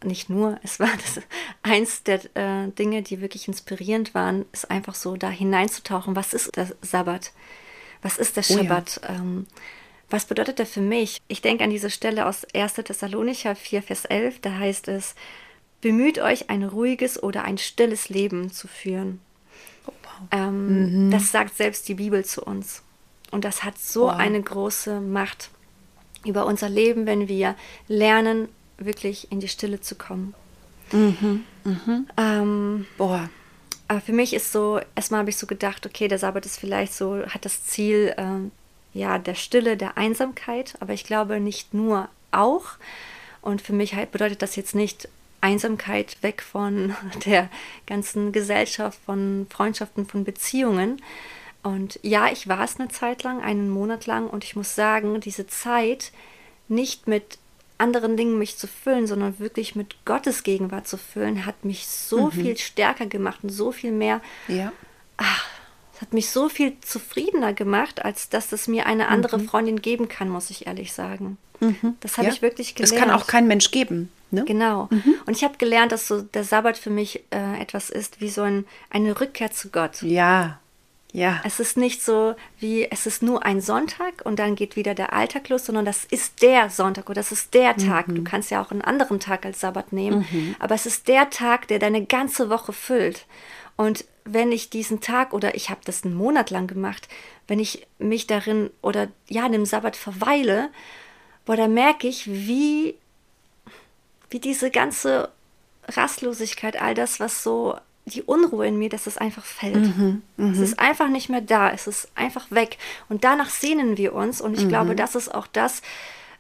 nicht 0.04 0.30
nur, 0.30 0.60
es 0.64 0.80
war 0.80 0.90
das 0.98 1.24
eins 1.64 2.04
der 2.04 2.20
äh, 2.36 2.68
Dinge, 2.78 3.02
die 3.02 3.22
wirklich 3.22 3.48
inspirierend 3.48 4.14
waren, 4.14 4.46
ist 4.52 4.70
einfach 4.70 4.96
so 4.96 5.16
da 5.16 5.30
hineinzutauchen. 5.30 6.16
Was 6.16 6.34
ist 6.34 6.56
der 6.56 6.68
Sabbat? 6.82 7.32
Was 8.02 8.18
ist 8.18 8.38
der 8.38 8.44
Schabbat? 8.44 9.02
Oh 9.04 9.08
ja. 9.08 9.16
ähm, 9.16 9.48
was 10.10 10.26
bedeutet 10.26 10.60
der 10.60 10.66
für 10.66 10.82
mich? 10.82 11.20
Ich 11.28 11.42
denke 11.42 11.64
an 11.64 11.70
diese 11.70 11.90
Stelle 11.90 12.26
aus 12.26 12.46
1. 12.54 12.74
Thessalonicher 12.74 13.56
4, 13.56 13.84
Vers 13.84 14.06
11, 14.06 14.42
da 14.42 14.58
heißt 14.58 14.88
es, 14.88 15.14
bemüht 15.82 16.20
euch, 16.20 16.50
ein 16.50 16.64
ruhiges 16.64 17.22
oder 17.22 17.44
ein 17.44 17.58
stilles 17.58 18.10
Leben 18.10 18.52
zu 18.52 18.68
führen. 18.68 19.20
Oh, 19.86 19.92
wow. 20.04 20.28
ähm, 20.32 21.08
mhm. 21.08 21.12
Das 21.12 21.32
sagt 21.32 21.56
selbst 21.56 21.88
die 21.88 21.96
Bibel 21.96 22.26
zu 22.26 22.44
uns. 22.44 22.82
Und 23.32 23.46
das 23.46 23.64
hat 23.64 23.78
so 23.78 24.06
wow. 24.06 24.16
eine 24.16 24.42
große 24.42 25.00
Macht 25.00 25.52
über 26.26 26.46
unser 26.46 26.70
Leben, 26.70 27.06
wenn 27.06 27.28
wir 27.28 27.56
lernen, 27.88 28.50
wirklich 28.78 29.32
in 29.32 29.40
die 29.40 29.48
Stille 29.48 29.80
zu 29.80 29.96
kommen. 29.96 30.34
Mhm, 30.92 31.44
mhm. 31.64 32.08
Ähm, 32.18 32.86
Boah. 32.98 33.30
Aber 33.90 34.02
für 34.02 34.14
mich 34.14 34.36
ist 34.36 34.52
so, 34.52 34.80
erstmal 34.96 35.22
habe 35.22 35.32
ich 35.32 35.38
so 35.38 35.48
gedacht, 35.48 35.84
okay, 35.84 36.08
der 36.08 36.20
Sabbat 36.20 36.46
ist 36.46 36.60
vielleicht 36.60 36.94
so, 36.94 37.26
hat 37.26 37.44
das 37.44 37.66
Ziel, 37.66 38.14
ähm, 38.18 38.52
ja, 38.94 39.18
der 39.18 39.34
Stille, 39.34 39.78
der 39.78 39.98
Einsamkeit, 39.98 40.76
aber 40.80 40.94
ich 40.94 41.04
glaube 41.04 41.40
nicht 41.40 41.74
nur 41.74 42.08
auch. 42.32 42.66
Und 43.42 43.64
für 43.64 43.74
mich 43.74 43.96
halt 43.96 44.12
bedeutet 44.12 44.44
das 44.44 44.56
jetzt 44.56 44.76
nicht 44.76 45.10
Einsamkeit 45.42 46.22
weg 46.22 46.44
von 46.44 46.96
der 47.26 47.50
ganzen 47.88 48.32
Gesellschaft, 48.32 49.00
von 49.08 49.48
Freundschaften, 49.50 50.06
von 50.06 50.24
Beziehungen. 50.24 51.02
Und 51.64 52.00
ja, 52.04 52.32
ich 52.32 52.48
war 52.48 52.64
es 52.64 52.80
eine 52.80 52.90
Zeit 52.90 53.24
lang, 53.24 53.42
einen 53.42 53.72
Monat 53.72 54.06
lang, 54.06 54.30
und 54.30 54.44
ich 54.44 54.56
muss 54.56 54.76
sagen, 54.76 55.20
diese 55.20 55.48
Zeit 55.48 56.12
nicht 56.68 57.08
mit 57.08 57.40
anderen 57.80 58.18
Dingen 58.18 58.38
mich 58.38 58.58
zu 58.58 58.68
füllen, 58.68 59.08
sondern 59.08 59.40
wirklich 59.40 59.76
mit 59.76 60.06
Gottes 60.06 60.44
Gegenwart 60.44 60.88
zu 60.88 60.98
füllen, 60.98 61.46
hat 61.46 61.66
mich 61.66 61.88
so 61.88 62.26
mhm. 62.26 62.32
viel 62.32 62.58
stärker 62.58 63.06
gemacht 63.06 63.40
und 63.44 63.50
so 63.50 63.72
viel 63.72 63.92
mehr. 63.92 64.22
Ja. 64.48 64.72
Ach, 65.18 65.46
es 65.94 66.02
hat 66.02 66.14
mich 66.14 66.30
so 66.30 66.50
viel 66.50 66.74
zufriedener 66.82 67.54
gemacht, 67.54 68.06
als 68.06 68.30
dass 68.30 68.52
es 68.52 68.68
mir 68.68 68.86
eine 68.86 69.08
andere 69.08 69.38
mhm. 69.38 69.48
Freundin 69.48 69.82
geben 69.82 70.08
kann, 70.08 70.30
muss 70.30 70.50
ich 70.50 70.68
ehrlich 70.68 70.94
sagen. 70.94 71.38
Mhm. 71.60 71.96
Das 72.00 72.18
habe 72.18 72.28
ja. 72.28 72.34
ich 72.34 72.42
wirklich 72.42 72.76
gelernt. 72.76 72.94
Das 72.94 73.00
kann 73.00 73.12
auch 73.12 73.28
kein 73.28 73.48
Mensch 73.48 73.72
geben. 73.72 74.12
Ne? 74.32 74.46
Genau. 74.46 74.88
Mhm. 74.92 75.16
Und 75.26 75.36
ich 75.36 75.44
habe 75.44 75.58
gelernt, 75.58 75.92
dass 75.92 76.08
so 76.08 76.22
der 76.22 76.44
Sabbat 76.44 76.78
für 76.78 76.90
mich 76.90 77.24
äh, 77.32 77.60
etwas 77.62 77.90
ist 77.90 78.22
wie 78.22 78.30
so 78.30 78.44
ein, 78.44 78.66
eine 78.90 79.20
Rückkehr 79.20 79.52
zu 79.52 79.70
Gott. 79.70 80.02
Ja, 80.02 80.60
ja. 81.12 81.42
Es 81.44 81.60
ist 81.60 81.76
nicht 81.76 82.04
so 82.04 82.36
wie, 82.60 82.90
es 82.90 83.08
ist 83.08 83.24
nur 83.24 83.44
ein 83.44 83.62
Sonntag 83.62 84.22
und 84.26 84.38
dann 84.38 84.56
geht 84.56 84.76
wieder 84.76 84.94
der 84.94 85.14
Alltag 85.14 85.50
los, 85.50 85.66
sondern 85.66 85.86
das 85.86 86.06
ist 86.06 86.44
der 86.44 86.70
Sonntag 86.70 87.06
oder 87.06 87.16
das 87.16 87.32
ist 87.32 87.54
der 87.56 87.76
Tag. 87.76 88.08
Mhm. 88.08 88.16
Du 88.16 88.24
kannst 88.24 88.52
ja 88.52 88.62
auch 88.62 88.70
einen 88.72 88.84
anderen 88.84 89.20
Tag 89.20 89.46
als 89.46 89.60
Sabbat 89.60 89.92
nehmen, 89.92 90.28
mhm. 90.30 90.56
aber 90.60 90.76
es 90.76 90.86
ist 90.86 91.08
der 91.08 91.30
Tag, 91.32 91.68
der 91.68 91.80
deine 91.80 92.06
ganze 92.06 92.50
Woche 92.50 92.74
füllt. 92.74 93.26
Und 93.76 94.06
wenn 94.24 94.52
ich 94.52 94.70
diesen 94.70 95.02
Tag 95.02 95.34
oder 95.34 95.56
ich 95.56 95.70
habe 95.72 95.82
das 95.84 96.04
einen 96.04 96.14
Monat 96.14 96.52
lang 96.52 96.68
gemacht, 96.68 97.08
wenn 97.48 97.60
ich 97.60 97.88
mich 97.98 98.28
darin 98.28 98.70
oder 98.82 99.08
ja, 99.28 99.46
in 99.48 99.54
dem 99.54 99.66
Sabbat 99.66 99.96
verweile, 99.96 100.70
boah, 101.46 101.56
da 101.56 101.68
merke 101.68 102.08
ich, 102.08 102.28
wie, 102.28 102.96
wie 104.30 104.40
diese 104.40 104.70
ganze 104.70 105.32
Rastlosigkeit, 105.88 106.80
all 106.80 106.94
das, 106.94 107.20
was 107.20 107.42
so 107.42 107.76
die 108.10 108.24
Unruhe 108.24 108.68
in 108.68 108.78
mir, 108.78 108.90
dass 108.90 109.08
es 109.08 109.18
einfach 109.18 109.46
fällt. 109.46 109.98
Mhm, 109.98 110.22
mh. 110.38 110.52
Es 110.52 110.60
ist 110.60 110.80
einfach 110.80 111.08
nicht 111.08 111.30
mehr 111.30 111.42
da, 111.42 111.72
es 111.72 111.88
ist 111.88 112.10
einfach 112.16 112.52
weg. 112.52 112.78
Und 113.08 113.24
danach 113.24 113.50
sehnen 113.50 113.98
wir 113.98 114.14
uns. 114.14 114.42
Und 114.42 114.56
ich 114.56 114.66
mhm. 114.66 114.70
glaube, 114.70 114.96
das 114.96 115.16
ist 115.16 115.34
auch 115.34 115.48
das, 115.48 115.82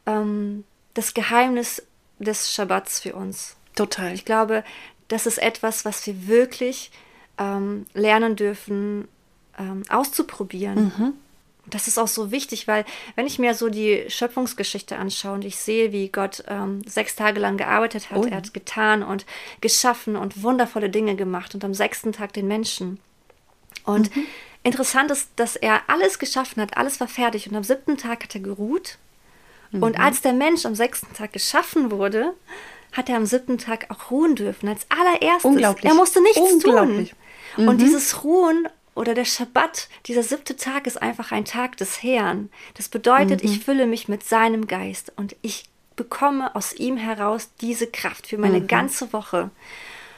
ähm, 0.05 0.63
das 0.93 1.13
Geheimnis 1.13 1.83
des 2.19 2.53
Schabbats 2.53 2.99
für 2.99 3.15
uns. 3.15 3.55
Total. 3.75 4.13
Ich 4.13 4.25
glaube, 4.25 4.63
das 5.07 5.25
ist 5.25 5.37
etwas, 5.37 5.85
was 5.85 6.05
wir 6.05 6.27
wirklich 6.27 6.91
ähm, 7.37 7.85
lernen 7.93 8.35
dürfen, 8.35 9.07
ähm, 9.57 9.83
auszuprobieren. 9.89 10.93
Mhm. 10.97 11.13
Das 11.69 11.87
ist 11.87 11.97
auch 11.97 12.07
so 12.07 12.31
wichtig, 12.31 12.67
weil 12.67 12.85
wenn 13.15 13.27
ich 13.27 13.39
mir 13.39 13.53
so 13.53 13.69
die 13.69 14.05
Schöpfungsgeschichte 14.07 14.97
anschaue 14.97 15.33
und 15.33 15.45
ich 15.45 15.57
sehe, 15.57 15.91
wie 15.91 16.09
Gott 16.09 16.43
ähm, 16.47 16.81
sechs 16.87 17.15
Tage 17.15 17.39
lang 17.39 17.57
gearbeitet 17.57 18.09
hat, 18.09 18.17
oh. 18.17 18.25
er 18.25 18.37
hat 18.37 18.53
getan 18.53 19.03
und 19.03 19.25
geschaffen 19.61 20.15
und 20.15 20.43
wundervolle 20.43 20.89
Dinge 20.89 21.15
gemacht 21.15 21.55
und 21.55 21.63
am 21.63 21.73
sechsten 21.73 22.11
Tag 22.11 22.33
den 22.33 22.47
Menschen. 22.47 22.99
Und 23.85 24.15
mhm. 24.15 24.25
interessant 24.63 25.11
ist, 25.11 25.29
dass 25.35 25.55
er 25.55 25.81
alles 25.87 26.19
geschaffen 26.19 26.61
hat, 26.61 26.77
alles 26.77 26.99
war 26.99 27.07
fertig 27.07 27.49
und 27.49 27.55
am 27.55 27.63
siebten 27.63 27.97
Tag 27.97 28.23
hat 28.23 28.35
er 28.35 28.41
geruht. 28.41 28.97
Mhm. 29.71 29.83
Und 29.83 29.99
als 29.99 30.21
der 30.21 30.33
Mensch 30.33 30.65
am 30.65 30.75
sechsten 30.75 31.13
Tag 31.13 31.33
geschaffen 31.33 31.91
wurde, 31.91 32.33
hat 32.91 33.09
er 33.09 33.17
am 33.17 33.25
siebten 33.25 33.57
Tag 33.57 33.87
auch 33.89 34.11
ruhen 34.11 34.35
dürfen. 34.35 34.67
Als 34.67 34.85
allererstes. 34.89 35.45
Unglaublich. 35.45 35.85
Er 35.85 35.93
musste 35.93 36.21
nichts 36.21 36.39
Unglaublich. 36.39 37.09
tun. 37.55 37.67
Und 37.67 37.75
mhm. 37.75 37.79
dieses 37.79 38.23
Ruhen 38.23 38.67
oder 38.99 39.13
der 39.13 39.23
Schabbat, 39.23 39.87
dieser 40.07 40.23
siebte 40.23 40.57
Tag 40.57 40.85
ist 40.85 41.01
einfach 41.01 41.31
ein 41.31 41.45
Tag 41.45 41.77
des 41.77 42.03
Herrn. 42.03 42.49
Das 42.73 42.89
bedeutet, 42.89 43.41
mhm. 43.41 43.49
ich 43.49 43.63
fülle 43.63 43.87
mich 43.87 44.09
mit 44.09 44.25
seinem 44.25 44.67
Geist 44.67 45.13
und 45.15 45.37
ich 45.41 45.69
bekomme 45.95 46.53
aus 46.53 46.73
ihm 46.73 46.97
heraus 46.97 47.49
diese 47.61 47.87
Kraft 47.87 48.27
für 48.27 48.37
meine 48.37 48.59
mhm. 48.59 48.67
ganze 48.67 49.13
Woche. 49.13 49.51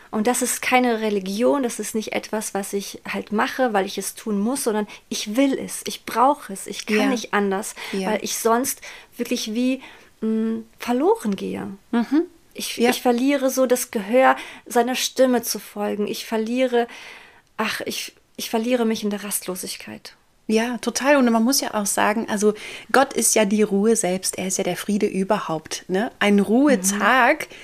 Und 0.09 0.25
das 0.25 0.41
ist 0.41 0.63
keine 0.63 0.99
Religion, 0.99 1.61
das 1.61 1.79
ist 1.79 1.93
nicht 1.93 2.13
etwas, 2.13 2.55
was 2.55 2.73
ich 2.73 3.01
halt 3.07 3.31
mache, 3.31 3.71
weil 3.71 3.85
ich 3.85 3.99
es 3.99 4.15
tun 4.15 4.39
muss, 4.39 4.63
sondern 4.63 4.87
ich 5.09 5.35
will 5.35 5.59
es, 5.59 5.81
ich 5.85 6.03
brauche 6.05 6.51
es, 6.51 6.65
ich 6.65 6.87
kann 6.87 6.97
ja. 6.97 7.05
nicht 7.05 7.35
anders, 7.35 7.75
ja. 7.91 8.09
weil 8.09 8.23
ich 8.23 8.39
sonst 8.39 8.81
wirklich 9.15 9.53
wie 9.53 9.81
mh, 10.21 10.27
mm, 10.27 10.65
verloren 10.79 11.35
gehe. 11.35 11.67
Mhm. 11.91 12.23
Ich, 12.55 12.77
ja. 12.77 12.89
ich 12.89 13.03
verliere 13.03 13.51
so 13.51 13.67
das 13.67 13.91
Gehör, 13.91 14.35
seiner 14.65 14.95
Stimme 14.95 15.43
zu 15.43 15.59
folgen. 15.59 16.07
Ich 16.07 16.25
verliere, 16.25 16.87
ach, 17.57 17.81
ich, 17.85 18.13
ich 18.41 18.49
verliere 18.49 18.85
mich 18.85 19.03
in 19.03 19.11
der 19.11 19.23
Rastlosigkeit. 19.23 20.15
Ja, 20.47 20.79
total. 20.79 21.15
Und 21.17 21.31
man 21.31 21.43
muss 21.43 21.61
ja 21.61 21.75
auch 21.75 21.85
sagen, 21.85 22.25
also 22.27 22.55
Gott 22.91 23.13
ist 23.13 23.35
ja 23.35 23.45
die 23.45 23.61
Ruhe 23.61 23.95
selbst. 23.95 24.39
Er 24.39 24.47
ist 24.47 24.57
ja 24.57 24.63
der 24.63 24.77
Friede 24.77 25.05
überhaupt. 25.05 25.85
Ne? 25.87 26.11
Ein 26.17 26.39
Ruhetag 26.39 27.47
mhm. 27.47 27.55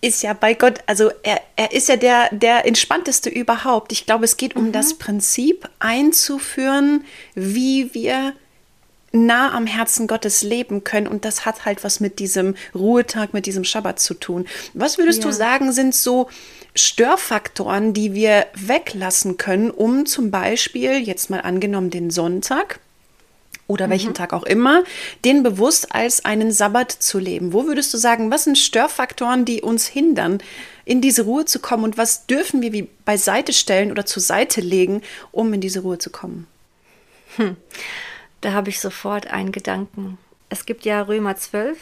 ist 0.00 0.22
ja 0.22 0.32
bei 0.32 0.54
Gott, 0.54 0.78
also 0.86 1.10
er, 1.22 1.42
er 1.56 1.72
ist 1.72 1.88
ja 1.88 1.96
der, 1.96 2.30
der 2.32 2.64
entspannteste 2.64 3.28
überhaupt. 3.28 3.92
Ich 3.92 4.06
glaube, 4.06 4.24
es 4.24 4.38
geht 4.38 4.56
um 4.56 4.68
mhm. 4.68 4.72
das 4.72 4.94
Prinzip 4.94 5.68
einzuführen, 5.80 7.04
wie 7.34 7.92
wir 7.92 8.32
nah 9.12 9.52
am 9.52 9.66
Herzen 9.66 10.06
Gottes 10.06 10.40
leben 10.40 10.82
können. 10.82 11.08
Und 11.08 11.26
das 11.26 11.44
hat 11.44 11.66
halt 11.66 11.84
was 11.84 12.00
mit 12.00 12.20
diesem 12.20 12.54
Ruhetag, 12.74 13.34
mit 13.34 13.44
diesem 13.44 13.64
Schabbat 13.64 14.00
zu 14.00 14.14
tun. 14.14 14.46
Was 14.72 14.96
würdest 14.96 15.22
ja. 15.22 15.28
du 15.28 15.34
sagen, 15.34 15.72
sind 15.72 15.94
so 15.94 16.30
Störfaktoren, 16.74 17.92
die 17.92 18.14
wir 18.14 18.46
weglassen 18.54 19.36
können, 19.36 19.70
um 19.70 20.06
zum 20.06 20.30
Beispiel, 20.30 20.98
jetzt 20.98 21.30
mal 21.30 21.40
angenommen, 21.40 21.90
den 21.90 22.10
Sonntag 22.10 22.80
oder 23.66 23.86
mhm. 23.86 23.90
welchen 23.92 24.14
Tag 24.14 24.32
auch 24.32 24.42
immer, 24.42 24.84
den 25.24 25.42
bewusst 25.42 25.94
als 25.94 26.24
einen 26.24 26.52
Sabbat 26.52 26.90
zu 26.90 27.18
leben? 27.18 27.52
Wo 27.52 27.66
würdest 27.66 27.94
du 27.94 27.98
sagen, 27.98 28.30
was 28.30 28.44
sind 28.44 28.58
Störfaktoren, 28.58 29.44
die 29.44 29.62
uns 29.62 29.86
hindern, 29.86 30.38
in 30.84 31.00
diese 31.00 31.22
Ruhe 31.22 31.44
zu 31.44 31.60
kommen 31.60 31.84
und 31.84 31.96
was 31.96 32.26
dürfen 32.26 32.62
wir 32.62 32.72
wie 32.72 32.88
beiseite 33.04 33.52
stellen 33.52 33.92
oder 33.92 34.06
zur 34.06 34.22
Seite 34.22 34.60
legen, 34.60 35.02
um 35.30 35.52
in 35.52 35.60
diese 35.60 35.80
Ruhe 35.80 35.98
zu 35.98 36.10
kommen? 36.10 36.46
Hm. 37.36 37.56
Da 38.40 38.52
habe 38.52 38.70
ich 38.70 38.80
sofort 38.80 39.28
einen 39.28 39.52
Gedanken. 39.52 40.18
Es 40.48 40.66
gibt 40.66 40.84
ja 40.84 41.02
Römer 41.02 41.36
12, 41.36 41.78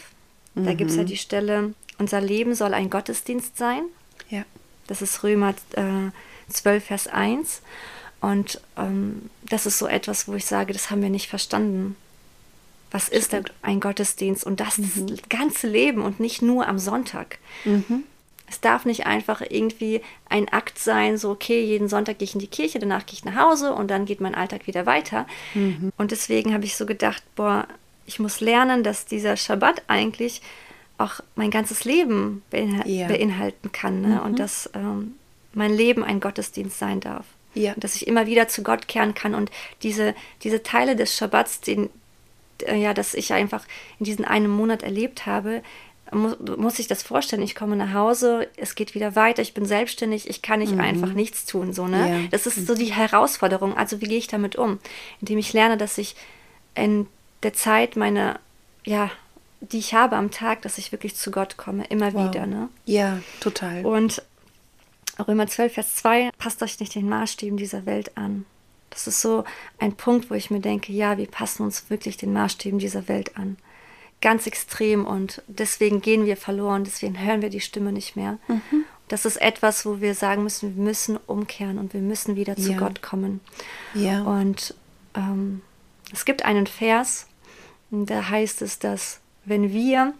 da 0.55 0.61
mhm. 0.61 0.77
gibt 0.77 0.91
es 0.91 0.97
ja 0.97 1.03
die 1.03 1.17
Stelle, 1.17 1.73
unser 1.97 2.21
Leben 2.21 2.53
soll 2.53 2.73
ein 2.73 2.89
Gottesdienst 2.89 3.57
sein. 3.57 3.83
Ja. 4.29 4.43
Das 4.89 5.01
ist 5.03 5.23
Römer 5.23 5.53
äh, 5.75 6.11
12, 6.51 6.83
Vers 6.83 7.07
1. 7.07 7.61
Und 8.21 8.59
ähm, 8.75 9.29
das 9.43 9.65
ist 9.65 9.77
so 9.77 9.87
etwas, 9.87 10.27
wo 10.27 10.33
ich 10.33 10.45
sage, 10.45 10.73
das 10.73 10.89
haben 10.89 11.01
wir 11.01 11.09
nicht 11.09 11.29
verstanden. 11.29 11.95
Was 12.91 13.07
ist 13.07 13.33
denn 13.33 13.45
ein 13.61 13.79
Gottesdienst? 13.79 14.43
Und 14.43 14.59
das 14.59 14.79
mhm. 14.79 15.07
das 15.07 15.29
ganze 15.29 15.67
Leben 15.67 16.01
und 16.01 16.19
nicht 16.19 16.41
nur 16.41 16.67
am 16.67 16.79
Sonntag. 16.79 17.37
Mhm. 17.63 18.03
Es 18.49 18.59
darf 18.61 18.85
nicht 18.85 19.05
einfach 19.05 19.41
irgendwie 19.47 20.01
ein 20.27 20.49
Akt 20.49 20.79
sein, 20.79 21.19
so, 21.19 21.29
okay, 21.29 21.63
jeden 21.63 21.87
Sonntag 21.87 22.17
gehe 22.17 22.25
ich 22.25 22.33
in 22.33 22.39
die 22.39 22.47
Kirche, 22.47 22.79
danach 22.79 23.05
gehe 23.05 23.13
ich 23.13 23.23
nach 23.23 23.35
Hause 23.35 23.75
und 23.75 23.89
dann 23.91 24.05
geht 24.05 24.21
mein 24.21 24.33
Alltag 24.33 24.65
wieder 24.65 24.87
weiter. 24.87 25.27
Mhm. 25.53 25.91
Und 25.97 26.09
deswegen 26.09 26.51
habe 26.55 26.65
ich 26.65 26.75
so 26.75 26.87
gedacht, 26.87 27.21
boah, 27.35 27.67
ich 28.07 28.17
muss 28.17 28.41
lernen, 28.41 28.83
dass 28.83 29.05
dieser 29.05 29.37
Schabbat 29.37 29.83
eigentlich 29.87 30.41
auch 30.99 31.21
mein 31.35 31.49
ganzes 31.49 31.85
Leben 31.85 32.43
beinhal 32.49 32.87
ja. 32.87 33.07
beinhalten 33.07 33.71
kann. 33.71 34.01
Ne? 34.01 34.07
Mhm. 34.07 34.19
Und 34.19 34.39
dass 34.39 34.69
ähm, 34.73 35.15
mein 35.53 35.73
Leben 35.73 36.03
ein 36.03 36.19
Gottesdienst 36.19 36.77
sein 36.77 36.99
darf. 36.99 37.25
Ja. 37.55 37.73
Und 37.73 37.83
dass 37.83 37.95
ich 37.95 38.07
immer 38.07 38.27
wieder 38.27 38.47
zu 38.47 38.61
Gott 38.61 38.87
kehren 38.87 39.15
kann 39.15 39.33
und 39.33 39.49
diese, 39.81 40.13
diese 40.43 40.61
Teile 40.61 40.95
des 40.95 41.15
Schabbats, 41.15 41.61
den, 41.61 41.89
äh, 42.63 42.75
ja, 42.75 42.93
dass 42.93 43.13
ich 43.13 43.33
einfach 43.33 43.65
in 43.99 44.05
diesem 44.05 44.25
einen 44.25 44.49
Monat 44.49 44.83
erlebt 44.83 45.25
habe, 45.25 45.63
muss, 46.11 46.37
muss 46.57 46.79
ich 46.79 46.87
das 46.87 47.03
vorstellen. 47.03 47.41
Ich 47.41 47.55
komme 47.55 47.75
nach 47.75 47.93
Hause, 47.93 48.47
es 48.57 48.75
geht 48.75 48.95
wieder 48.95 49.15
weiter, 49.15 49.41
ich 49.41 49.53
bin 49.53 49.65
selbstständig, 49.65 50.29
ich 50.29 50.41
kann 50.41 50.59
nicht 50.59 50.73
mhm. 50.73 50.81
einfach 50.81 51.13
nichts 51.13 51.45
tun. 51.45 51.73
So, 51.73 51.87
ne? 51.87 52.23
Ja. 52.23 52.27
Das 52.31 52.45
ist 52.45 52.67
so 52.67 52.75
die 52.75 52.93
Herausforderung. 52.93 53.75
Also 53.75 54.01
wie 54.01 54.07
gehe 54.07 54.17
ich 54.17 54.27
damit 54.27 54.55
um? 54.55 54.79
Indem 55.21 55.37
ich 55.37 55.53
lerne, 55.53 55.77
dass 55.77 55.97
ich 55.97 56.15
in 56.75 57.07
der 57.43 57.53
Zeit 57.53 57.95
meine, 57.95 58.39
ja, 58.85 59.11
die 59.61 59.79
ich 59.79 59.93
habe 59.93 60.15
am 60.15 60.31
Tag, 60.31 60.61
dass 60.61 60.77
ich 60.77 60.91
wirklich 60.91 61.15
zu 61.15 61.31
Gott 61.31 61.57
komme, 61.57 61.85
immer 61.85 62.13
wow. 62.13 62.27
wieder. 62.27 62.45
Ne? 62.45 62.69
Ja, 62.85 63.19
total. 63.39 63.85
Und 63.85 64.23
Römer 65.27 65.47
12, 65.47 65.73
Vers 65.73 65.95
2, 65.95 66.31
passt 66.37 66.63
euch 66.63 66.79
nicht 66.79 66.95
den 66.95 67.09
Maßstäben 67.09 67.57
dieser 67.57 67.85
Welt 67.85 68.17
an. 68.17 68.45
Das 68.89 69.05
ist 69.07 69.21
so 69.21 69.43
ein 69.77 69.93
Punkt, 69.93 70.29
wo 70.29 70.33
ich 70.33 70.49
mir 70.49 70.61
denke, 70.61 70.93
ja, 70.93 71.17
wir 71.17 71.27
passen 71.27 71.63
uns 71.63 71.89
wirklich 71.89 72.17
den 72.17 72.33
Maßstäben 72.33 72.79
dieser 72.79 73.07
Welt 73.07 73.37
an. 73.37 73.57
Ganz 74.21 74.47
extrem 74.47 75.05
und 75.05 75.41
deswegen 75.47 76.01
gehen 76.01 76.25
wir 76.25 76.37
verloren, 76.37 76.83
deswegen 76.83 77.19
hören 77.19 77.41
wir 77.41 77.49
die 77.49 77.61
Stimme 77.61 77.91
nicht 77.91 78.15
mehr. 78.15 78.37
Mhm. 78.47 78.85
Das 79.07 79.25
ist 79.25 79.37
etwas, 79.37 79.85
wo 79.85 80.01
wir 80.01 80.13
sagen 80.13 80.43
müssen, 80.43 80.75
wir 80.75 80.83
müssen 80.83 81.17
umkehren 81.17 81.77
und 81.79 81.93
wir 81.93 82.01
müssen 82.01 82.35
wieder 82.35 82.55
zu 82.55 82.71
ja. 82.71 82.77
Gott 82.77 83.01
kommen. 83.01 83.39
Ja. 83.93 84.23
Und 84.23 84.75
ähm, 85.15 85.61
es 86.13 86.25
gibt 86.25 86.45
einen 86.45 86.67
Vers, 86.67 87.27
da 87.91 88.29
heißt 88.29 88.61
es, 88.61 88.79
dass 88.79 89.19
wenn 89.45 89.71
wir, 89.71 90.13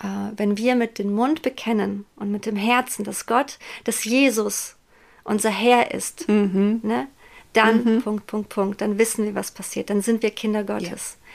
äh, 0.00 0.32
wenn 0.36 0.56
wir 0.56 0.74
mit 0.74 0.98
dem 0.98 1.14
Mund 1.14 1.42
bekennen 1.42 2.04
und 2.16 2.30
mit 2.30 2.46
dem 2.46 2.56
Herzen, 2.56 3.04
dass 3.04 3.26
Gott, 3.26 3.58
dass 3.84 4.04
Jesus 4.04 4.76
unser 5.24 5.50
Herr 5.50 5.92
ist, 5.92 6.28
mhm. 6.28 6.80
ne? 6.82 7.08
dann, 7.52 7.84
mhm. 7.84 8.02
Punkt, 8.02 8.26
Punkt, 8.26 8.48
Punkt, 8.50 8.80
dann 8.80 8.98
wissen 8.98 9.24
wir, 9.24 9.34
was 9.34 9.50
passiert, 9.50 9.90
dann 9.90 10.02
sind 10.02 10.22
wir 10.22 10.30
Kinder 10.30 10.62
Gottes. 10.62 11.16
Ja. 11.18 11.26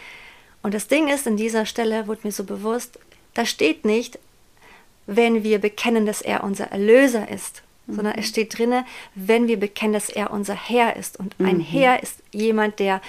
Und 0.63 0.73
das 0.73 0.87
Ding 0.87 1.07
ist, 1.07 1.25
in 1.25 1.37
dieser 1.37 1.65
Stelle 1.65 2.07
wurde 2.07 2.21
mir 2.23 2.31
so 2.31 2.43
bewusst, 2.43 2.99
da 3.33 3.45
steht 3.45 3.85
nicht, 3.85 4.19
wenn 5.07 5.43
wir 5.43 5.59
bekennen, 5.59 6.05
dass 6.05 6.21
er 6.21 6.43
unser 6.43 6.65
Erlöser 6.71 7.27
ist, 7.29 7.63
mhm. 7.87 7.95
sondern 7.95 8.15
es 8.15 8.27
steht 8.27 8.57
drinne, 8.57 8.85
wenn 9.15 9.47
wir 9.47 9.59
bekennen, 9.59 9.93
dass 9.93 10.09
er 10.09 10.31
unser 10.31 10.55
Herr 10.55 10.95
ist. 10.95 11.19
Und 11.19 11.35
ein 11.39 11.57
mhm. 11.57 11.61
Herr 11.61 12.03
ist 12.03 12.19
jemand, 12.31 12.79
der, 12.79 13.01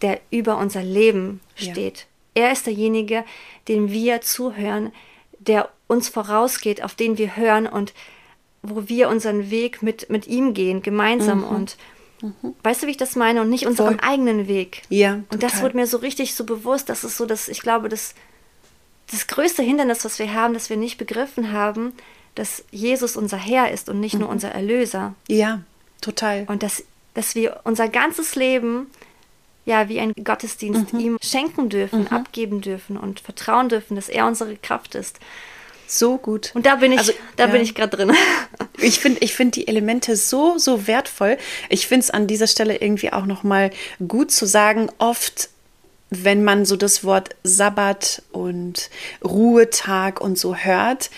der 0.00 0.20
über 0.30 0.56
unser 0.58 0.82
Leben 0.82 1.40
steht. 1.54 2.06
Er 2.34 2.52
ist 2.52 2.66
derjenige, 2.66 3.24
dem 3.68 3.90
wir 3.90 4.20
zuhören, 4.20 4.92
der 5.38 5.68
uns 5.86 6.08
vorausgeht, 6.08 6.82
auf 6.82 6.94
den 6.94 7.18
wir 7.18 7.36
hören 7.36 7.66
und 7.66 7.92
wo 8.62 8.88
wir 8.88 9.08
unseren 9.08 9.50
Weg 9.50 9.82
mit, 9.82 10.08
mit 10.08 10.26
ihm 10.26 10.54
gehen, 10.54 10.82
gemeinsam 10.82 11.40
mhm. 11.40 11.44
und 11.44 11.76
mhm. 12.22 12.54
weißt 12.62 12.82
du, 12.82 12.86
wie 12.86 12.92
ich 12.92 12.96
das 12.96 13.16
meine? 13.16 13.40
Und 13.40 13.50
nicht 13.50 13.66
unseren 13.66 13.98
Voll. 13.98 14.08
eigenen 14.08 14.46
Weg. 14.46 14.82
Ja. 14.88 15.14
Total. 15.14 15.26
Und 15.32 15.42
das 15.42 15.62
wurde 15.62 15.76
mir 15.76 15.86
so 15.86 15.98
richtig 15.98 16.34
so 16.34 16.44
bewusst, 16.44 16.88
dass 16.88 17.04
es 17.04 17.16
so, 17.16 17.26
dass 17.26 17.48
ich 17.48 17.60
glaube, 17.60 17.88
dass 17.88 18.14
das 19.10 19.26
größte 19.26 19.62
Hindernis, 19.62 20.04
was 20.04 20.18
wir 20.18 20.32
haben, 20.32 20.54
dass 20.54 20.70
wir 20.70 20.76
nicht 20.76 20.96
begriffen 20.96 21.52
haben, 21.52 21.92
dass 22.34 22.64
Jesus 22.70 23.16
unser 23.16 23.36
Herr 23.36 23.70
ist 23.70 23.88
und 23.88 24.00
nicht 24.00 24.14
mhm. 24.14 24.20
nur 24.20 24.28
unser 24.30 24.52
Erlöser. 24.52 25.14
Ja, 25.28 25.60
total. 26.00 26.44
Und 26.46 26.62
dass, 26.62 26.84
dass 27.14 27.34
wir 27.34 27.60
unser 27.64 27.88
ganzes 27.88 28.36
Leben 28.36 28.86
ja, 29.64 29.88
wie 29.88 30.00
ein 30.00 30.12
Gottesdienst 30.12 30.92
mhm. 30.92 31.00
ihm 31.00 31.18
schenken 31.22 31.68
dürfen, 31.68 32.02
mhm. 32.02 32.08
abgeben 32.08 32.60
dürfen 32.60 32.96
und 32.96 33.20
vertrauen 33.20 33.68
dürfen, 33.68 33.94
dass 33.94 34.08
er 34.08 34.26
unsere 34.26 34.56
Kraft 34.56 34.94
ist. 34.94 35.18
So 35.86 36.16
gut. 36.16 36.52
Und 36.54 36.64
da 36.64 36.76
bin 36.76 36.92
ich, 36.92 36.98
also, 36.98 37.12
da 37.36 37.46
ja. 37.46 37.52
bin 37.52 37.62
ich 37.62 37.74
gerade 37.74 37.96
drin. 37.96 38.12
Ich 38.78 38.98
finde, 38.98 39.20
ich 39.20 39.34
finde 39.34 39.52
die 39.52 39.68
Elemente 39.68 40.16
so, 40.16 40.58
so 40.58 40.88
wertvoll. 40.88 41.36
Ich 41.68 41.86
finde 41.86 42.00
es 42.00 42.10
an 42.10 42.26
dieser 42.26 42.48
Stelle 42.48 42.80
irgendwie 42.80 43.12
auch 43.12 43.26
noch 43.26 43.44
mal 43.44 43.70
gut 44.08 44.32
zu 44.32 44.44
sagen. 44.44 44.90
Oft 44.98 45.50
wenn 46.12 46.44
man 46.44 46.66
so 46.66 46.76
das 46.76 47.04
Wort 47.04 47.30
Sabbat 47.42 48.22
und 48.32 48.90
Ruhetag 49.24 50.20
und 50.20 50.38
so 50.38 50.54
hört, 50.54 51.10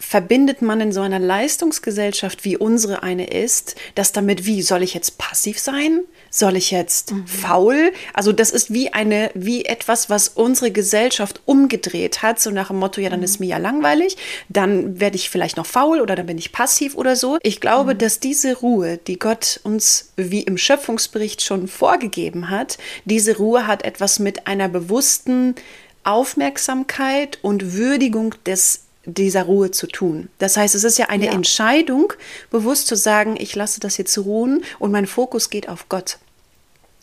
verbindet 0.00 0.62
man 0.62 0.80
in 0.80 0.92
so 0.92 1.02
einer 1.02 1.18
Leistungsgesellschaft, 1.18 2.44
wie 2.44 2.56
unsere 2.56 3.02
eine 3.02 3.26
ist, 3.26 3.76
das 3.94 4.12
damit, 4.12 4.46
wie 4.46 4.62
soll 4.62 4.82
ich 4.82 4.94
jetzt 4.94 5.18
passiv 5.18 5.58
sein? 5.58 6.00
Soll 6.30 6.56
ich 6.56 6.70
jetzt 6.70 7.12
mhm. 7.12 7.26
faul? 7.26 7.92
Also 8.14 8.32
das 8.32 8.50
ist 8.50 8.72
wie 8.72 8.92
eine, 8.92 9.30
wie 9.34 9.64
etwas, 9.66 10.08
was 10.08 10.28
unsere 10.28 10.70
Gesellschaft 10.70 11.42
umgedreht 11.44 12.22
hat, 12.22 12.40
so 12.40 12.50
nach 12.50 12.68
dem 12.68 12.78
Motto, 12.78 13.00
ja, 13.00 13.10
dann 13.10 13.20
mhm. 13.20 13.24
ist 13.24 13.40
mir 13.40 13.46
ja 13.46 13.58
langweilig, 13.58 14.16
dann 14.48 14.98
werde 15.00 15.16
ich 15.16 15.28
vielleicht 15.28 15.58
noch 15.58 15.66
faul 15.66 16.00
oder 16.00 16.16
dann 16.16 16.26
bin 16.26 16.38
ich 16.38 16.50
passiv 16.50 16.96
oder 16.96 17.14
so. 17.14 17.38
Ich 17.42 17.60
glaube, 17.60 17.94
mhm. 17.94 17.98
dass 17.98 18.20
diese 18.20 18.56
Ruhe, 18.56 18.98
die 19.06 19.18
Gott 19.18 19.60
uns 19.64 20.12
wie 20.16 20.42
im 20.42 20.56
Schöpfungsbericht 20.56 21.42
schon 21.42 21.68
vorgegeben 21.68 22.48
hat, 22.48 22.78
diese 23.04 23.36
Ruhe 23.36 23.66
hat 23.66 23.84
etwas 23.84 24.18
mit 24.18 24.46
einer 24.46 24.68
bewussten 24.68 25.54
Aufmerksamkeit 26.04 27.38
und 27.42 27.74
Würdigung 27.74 28.34
des 28.46 28.84
dieser 29.04 29.44
Ruhe 29.44 29.70
zu 29.70 29.86
tun. 29.86 30.28
Das 30.38 30.56
heißt, 30.56 30.74
es 30.74 30.84
ist 30.84 30.98
ja 30.98 31.06
eine 31.06 31.26
ja. 31.26 31.32
Entscheidung, 31.32 32.12
bewusst 32.50 32.86
zu 32.86 32.96
sagen, 32.96 33.36
ich 33.38 33.54
lasse 33.54 33.80
das 33.80 33.96
jetzt 33.96 34.18
ruhen 34.18 34.62
und 34.78 34.92
mein 34.92 35.06
Fokus 35.06 35.50
geht 35.50 35.68
auf 35.68 35.88
Gott. 35.88 36.18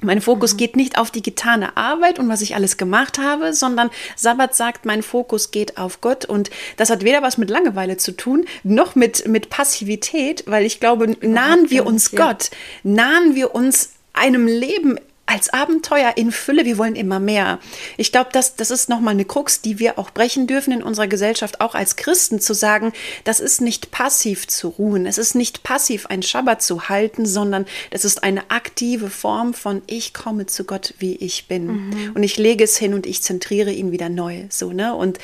Mein 0.02 0.22
Fokus 0.22 0.54
mhm. 0.54 0.58
geht 0.58 0.76
nicht 0.76 1.00
auf 1.00 1.10
die 1.10 1.24
getane 1.24 1.76
Arbeit 1.76 2.20
und 2.20 2.30
was 2.30 2.42
ich 2.42 2.54
alles 2.54 2.78
gemacht 2.78 3.18
habe, 3.18 3.54
sondern 3.54 3.90
Sabbat 4.16 4.56
sagt, 4.56 4.86
mein 4.86 5.02
Fokus 5.02 5.50
geht 5.50 5.78
auf 5.78 6.02
Gott. 6.02 6.24
Und 6.26 6.52
das 6.76 6.92
hat 6.92 7.04
weder 7.04 7.24
was 7.24 7.40
mit 7.40 7.50
Langeweile 7.50 7.98
zu 7.98 8.12
tun, 8.12 8.46
noch 8.64 8.94
mit, 8.94 9.28
mit 9.28 9.50
Passivität, 9.50 10.44
weil 10.46 10.66
ich 10.66 10.80
glaube, 10.80 11.18
nahen 11.22 11.72
wir 11.72 11.88
uns 11.88 12.12
Gott, 12.12 12.52
nahen 12.84 13.34
wir 13.34 13.56
uns 13.56 13.94
einem 14.14 14.46
Leben 14.46 15.00
als 15.28 15.50
Abenteuer 15.50 16.14
in 16.16 16.32
Fülle, 16.32 16.66
wir 16.66 16.78
wollen 16.78 16.96
immer 16.96 17.20
mehr. 17.20 17.60
Ich 17.98 18.12
glaube, 18.12 18.30
das, 18.32 18.56
das 18.56 18.72
ist 18.72 18.90
nochmal 18.90 19.14
eine 19.14 19.26
Krux, 19.26 19.62
die 19.62 19.78
wir 19.78 20.00
auch 20.00 20.10
brechen 20.10 20.48
dürfen 20.48 20.72
in 20.72 20.82
unserer 20.82 21.08
Gesellschaft, 21.08 21.62
auch 21.62 21.76
als 21.76 21.98
Christen, 21.98 22.40
zu 22.40 22.54
sagen, 22.54 22.94
das 23.26 23.40
ist 23.40 23.62
nicht 23.62 23.92
passiv 23.92 24.48
zu 24.48 24.70
ruhen, 24.70 25.06
es 25.06 25.18
ist 25.18 25.36
nicht 25.36 25.64
passiv 25.64 26.08
ein 26.08 26.24
Schabbat 26.24 26.62
zu 26.62 26.88
halten, 26.90 27.26
sondern 27.26 27.66
es 27.92 28.06
ist 28.06 28.24
eine 28.24 28.50
aktive 28.50 29.10
Form 29.10 29.54
von 29.54 29.82
ich 29.86 30.14
komme 30.14 30.46
zu 30.46 30.64
Gott, 30.64 30.94
wie 30.98 31.18
ich 31.18 31.48
bin. 31.48 31.90
Mhm. 31.90 32.12
Und 32.16 32.24
ich 32.24 32.38
lege 32.38 32.64
es 32.64 32.78
hin 32.78 32.94
und 32.94 33.06
ich 33.06 33.22
zentriere 33.22 33.72
ihn 33.72 33.92
wieder 33.92 34.10
neu. 34.10 34.46
So, 34.50 34.72
ne? 34.72 34.96
Und 34.96 35.20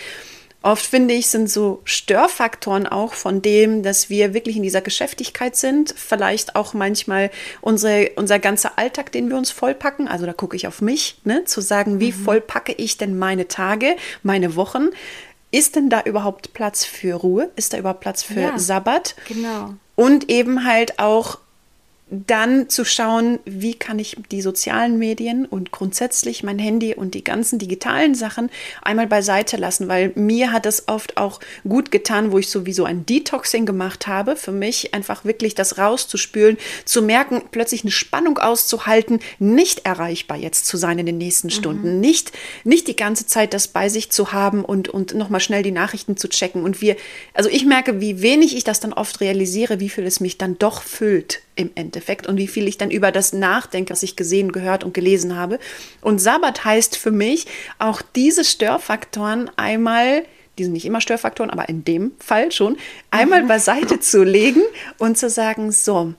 Oft 0.63 0.85
finde 0.85 1.13
ich, 1.13 1.27
sind 1.27 1.49
so 1.49 1.81
Störfaktoren 1.83 2.87
auch 2.87 3.13
von 3.13 3.41
dem, 3.41 3.83
dass 3.83 4.09
wir 4.09 4.33
wirklich 4.33 4.55
in 4.55 4.63
dieser 4.63 4.79
Geschäftigkeit 4.79 5.57
sind. 5.57 5.93
Vielleicht 5.95 6.55
auch 6.55 6.73
manchmal 6.73 7.31
unsere, 7.59 8.11
unser 8.15 8.39
ganzer 8.39 8.77
Alltag, 8.77 9.11
den 9.11 9.29
wir 9.29 9.37
uns 9.37 9.51
vollpacken. 9.51 10.07
Also 10.07 10.25
da 10.25 10.31
gucke 10.31 10.55
ich 10.55 10.65
auf 10.65 10.81
mich, 10.81 11.19
ne, 11.25 11.43
zu 11.43 11.59
sagen, 11.59 11.99
wie 11.99 12.13
mhm. 12.13 12.23
voll 12.23 12.39
packe 12.41 12.71
ich 12.71 12.97
denn 12.97 13.19
meine 13.19 13.49
Tage, 13.49 13.97
meine 14.23 14.55
Wochen? 14.55 14.89
Ist 15.51 15.75
denn 15.75 15.89
da 15.89 16.01
überhaupt 16.01 16.53
Platz 16.53 16.85
für 16.85 17.15
Ruhe? 17.15 17.51
Ist 17.57 17.73
da 17.73 17.77
überhaupt 17.77 17.99
Platz 17.99 18.23
für 18.23 18.39
ja, 18.39 18.57
Sabbat? 18.57 19.15
Genau. 19.27 19.73
Und 19.95 20.29
eben 20.29 20.65
halt 20.65 20.97
auch 20.97 21.39
dann 22.13 22.69
zu 22.69 22.85
schauen, 22.85 23.39
wie 23.45 23.73
kann 23.73 23.97
ich 23.97 24.17
die 24.31 24.41
sozialen 24.41 24.99
Medien 24.99 25.45
und 25.45 25.71
grundsätzlich 25.71 26.43
mein 26.43 26.59
Handy 26.59 26.93
und 26.93 27.15
die 27.15 27.23
ganzen 27.23 27.57
digitalen 27.57 28.13
Sachen 28.13 28.51
einmal 28.83 29.07
beiseite 29.07 29.57
lassen, 29.57 29.87
weil 29.87 30.11
mir 30.15 30.51
hat 30.51 30.65
es 30.65 30.87
oft 30.87 31.17
auch 31.17 31.39
gut 31.67 31.91
getan, 31.91 32.31
wo 32.31 32.37
ich 32.37 32.49
sowieso 32.49 32.85
ein 32.85 33.05
Detoxing 33.05 33.65
gemacht 33.65 34.05
habe, 34.05 34.35
für 34.35 34.51
mich 34.51 34.93
einfach 34.93 35.25
wirklich 35.25 35.55
das 35.55 35.79
rauszuspülen, 35.79 36.57
zu 36.85 37.01
merken, 37.01 37.41
plötzlich 37.51 37.83
eine 37.83 37.91
Spannung 37.91 38.37
auszuhalten, 38.37 39.19
nicht 39.39 39.85
erreichbar 39.85 40.37
jetzt 40.37 40.67
zu 40.67 40.77
sein 40.77 40.99
in 40.99 41.07
den 41.07 41.17
nächsten 41.17 41.47
mhm. 41.47 41.51
Stunden, 41.51 41.95
mhm. 41.95 41.99
nicht, 41.99 42.31
nicht 42.63 42.87
die 42.87 42.95
ganze 42.95 43.25
Zeit 43.25 43.53
das 43.53 43.67
bei 43.67 43.89
sich 43.89 44.11
zu 44.11 44.31
haben 44.31 44.63
und, 44.63 44.87
und 44.87 45.15
nochmal 45.15 45.41
schnell 45.41 45.63
die 45.63 45.71
Nachrichten 45.71 46.15
zu 46.15 46.29
checken. 46.29 46.63
Und 46.63 46.79
wir, 46.81 46.95
also 47.33 47.49
ich 47.49 47.65
merke, 47.65 47.99
wie 48.01 48.21
wenig 48.21 48.55
ich 48.55 48.63
das 48.63 48.79
dann 48.79 48.93
oft 48.93 49.19
realisiere, 49.19 49.79
wie 49.79 49.89
viel 49.89 50.05
es 50.05 50.19
mich 50.19 50.37
dann 50.37 50.59
doch 50.59 50.83
füllt 50.83 51.41
im 51.55 51.71
Endeffekt 51.75 52.27
und 52.27 52.37
wie 52.37 52.47
viel 52.47 52.67
ich 52.67 52.77
dann 52.77 52.91
über 52.91 53.11
das 53.11 53.33
nachdenke, 53.33 53.91
was 53.91 54.03
ich 54.03 54.15
gesehen, 54.15 54.51
gehört 54.51 54.83
und 54.83 54.93
gelesen 54.93 55.35
habe. 55.35 55.59
Und 56.01 56.19
Sabbat 56.19 56.65
heißt 56.65 56.97
für 56.97 57.11
mich 57.11 57.45
auch 57.79 58.01
diese 58.15 58.43
Störfaktoren 58.43 59.51
einmal, 59.55 60.23
die 60.57 60.63
sind 60.63 60.73
nicht 60.73 60.85
immer 60.85 61.01
Störfaktoren, 61.01 61.49
aber 61.49 61.69
in 61.69 61.83
dem 61.83 62.11
Fall 62.19 62.51
schon, 62.51 62.77
einmal 63.11 63.43
mhm. 63.43 63.47
beiseite 63.47 63.99
zu 63.99 64.23
legen 64.23 64.61
und 64.97 65.17
zu 65.17 65.29
sagen, 65.29 65.71
so, 65.71 66.13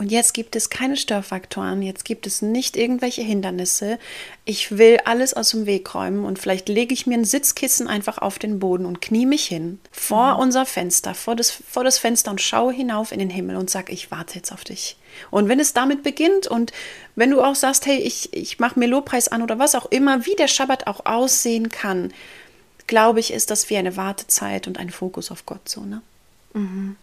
und 0.00 0.10
jetzt 0.10 0.32
gibt 0.32 0.56
es 0.56 0.70
keine 0.70 0.96
Störfaktoren, 0.96 1.82
jetzt 1.82 2.06
gibt 2.06 2.26
es 2.26 2.40
nicht 2.40 2.74
irgendwelche 2.78 3.20
Hindernisse. 3.20 3.98
Ich 4.46 4.78
will 4.78 4.96
alles 5.04 5.34
aus 5.34 5.50
dem 5.50 5.66
Weg 5.66 5.94
räumen 5.94 6.24
und 6.24 6.38
vielleicht 6.38 6.70
lege 6.70 6.94
ich 6.94 7.06
mir 7.06 7.18
ein 7.18 7.26
Sitzkissen 7.26 7.86
einfach 7.86 8.16
auf 8.16 8.38
den 8.38 8.60
Boden 8.60 8.86
und 8.86 9.02
knie 9.02 9.26
mich 9.26 9.44
hin 9.44 9.78
vor 9.92 10.36
mhm. 10.36 10.40
unser 10.40 10.64
Fenster, 10.64 11.12
vor 11.12 11.36
das, 11.36 11.50
vor 11.50 11.84
das 11.84 11.98
Fenster 11.98 12.30
und 12.30 12.40
schaue 12.40 12.72
hinauf 12.72 13.12
in 13.12 13.18
den 13.18 13.28
Himmel 13.28 13.56
und 13.56 13.68
sage, 13.68 13.92
ich 13.92 14.10
warte 14.10 14.36
jetzt 14.36 14.52
auf 14.52 14.64
dich. 14.64 14.96
Und 15.30 15.50
wenn 15.50 15.60
es 15.60 15.74
damit 15.74 16.02
beginnt 16.02 16.46
und 16.46 16.72
wenn 17.14 17.30
du 17.30 17.42
auch 17.42 17.54
sagst, 17.54 17.84
hey, 17.84 17.98
ich, 17.98 18.32
ich 18.32 18.58
mache 18.58 18.78
mir 18.78 18.86
Lobpreis 18.86 19.28
an 19.28 19.42
oder 19.42 19.58
was 19.58 19.74
auch 19.74 19.90
immer, 19.90 20.24
wie 20.24 20.34
der 20.34 20.48
Schabbat 20.48 20.86
auch 20.86 21.04
aussehen 21.04 21.68
kann, 21.68 22.10
glaube 22.86 23.20
ich, 23.20 23.34
ist 23.34 23.50
das 23.50 23.68
wie 23.68 23.76
eine 23.76 23.98
Wartezeit 23.98 24.66
und 24.66 24.78
ein 24.78 24.88
Fokus 24.88 25.30
auf 25.30 25.44
Gott 25.44 25.68
so, 25.68 25.82
ne? 25.82 26.00
Mhm. 26.54 26.96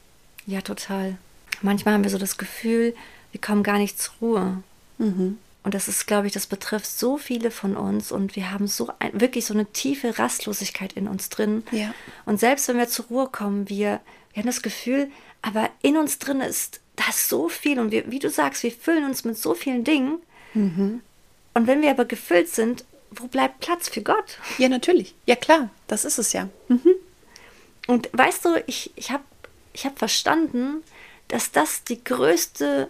Ja, 0.48 0.62
total 0.62 1.20
manchmal 1.62 1.94
haben 1.94 2.04
wir 2.04 2.12
so 2.12 2.18
das 2.18 2.38
Gefühl, 2.38 2.96
wir 3.32 3.42
kommen 3.42 3.64
gar 3.64 3.78
nicht 3.78 4.00
zur 4.02 4.14
Ruhe. 4.22 4.64
Mhm. 4.98 5.38
Und 5.64 5.74
das 5.74 5.90
ist, 5.90 6.08
glaube 6.08 6.28
ich, 6.28 6.34
das 6.34 6.48
betrifft 6.48 6.86
so 6.86 7.18
viele 7.18 7.52
von 7.52 7.76
uns 7.76 8.14
und 8.14 8.38
wir 8.38 8.52
haben 8.52 8.68
so 8.68 8.90
ein, 9.00 9.20
wirklich 9.20 9.46
so 9.46 9.54
eine 9.54 9.66
tiefe 9.66 10.18
Rastlosigkeit 10.18 10.94
in 10.94 11.10
uns 11.10 11.28
drin. 11.28 11.64
Ja. 11.72 11.94
Und 12.26 12.40
selbst 12.40 12.70
wenn 12.70 12.78
wir 12.78 12.88
zur 12.88 13.06
Ruhe 13.08 13.28
kommen, 13.28 13.68
wir, 13.68 14.00
wir 14.32 14.44
haben 14.44 14.48
das 14.48 14.62
Gefühl, 14.62 15.12
aber 15.42 15.70
in 15.82 15.98
uns 15.98 16.20
drin 16.20 16.40
ist 16.40 16.80
das 16.96 17.28
so 17.28 17.50
viel 17.50 17.80
und 17.80 17.92
wir, 17.92 18.10
wie 18.10 18.20
du 18.20 18.30
sagst, 18.30 18.64
wir 18.64 18.72
füllen 18.72 19.04
uns 19.04 19.26
mit 19.26 19.38
so 19.38 19.54
vielen 19.56 19.84
Dingen. 19.84 20.20
Mhm. 20.54 21.02
Und 21.54 21.68
wenn 21.68 21.82
wir 21.82 21.92
aber 21.92 22.06
gefüllt 22.06 22.48
sind, 22.48 22.86
wo 23.12 23.28
bleibt 23.28 23.60
Platz 23.60 23.90
für 23.90 24.02
Gott? 24.02 24.40
Ja, 24.58 24.70
natürlich. 24.70 25.16
Ja, 25.26 25.36
klar, 25.36 25.70
das 25.88 26.06
ist 26.06 26.18
es 26.18 26.34
ja. 26.34 26.48
Mhm. 26.70 26.94
Und 27.88 28.10
weißt 28.14 28.46
du, 28.46 28.64
ich, 28.68 28.92
ich 28.96 29.12
habe 29.12 29.24
ich 29.74 29.86
hab 29.86 30.00
verstanden, 30.00 30.84
dass 31.28 31.52
das 31.52 31.84
die 31.84 32.04
größte 32.04 32.90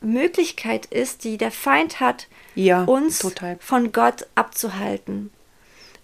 Möglichkeit 0.00 0.86
ist, 0.86 1.24
die 1.24 1.36
der 1.36 1.50
Feind 1.50 2.00
hat, 2.00 2.28
ja, 2.54 2.84
uns 2.84 3.18
total. 3.18 3.56
von 3.60 3.92
Gott 3.92 4.26
abzuhalten. 4.34 5.30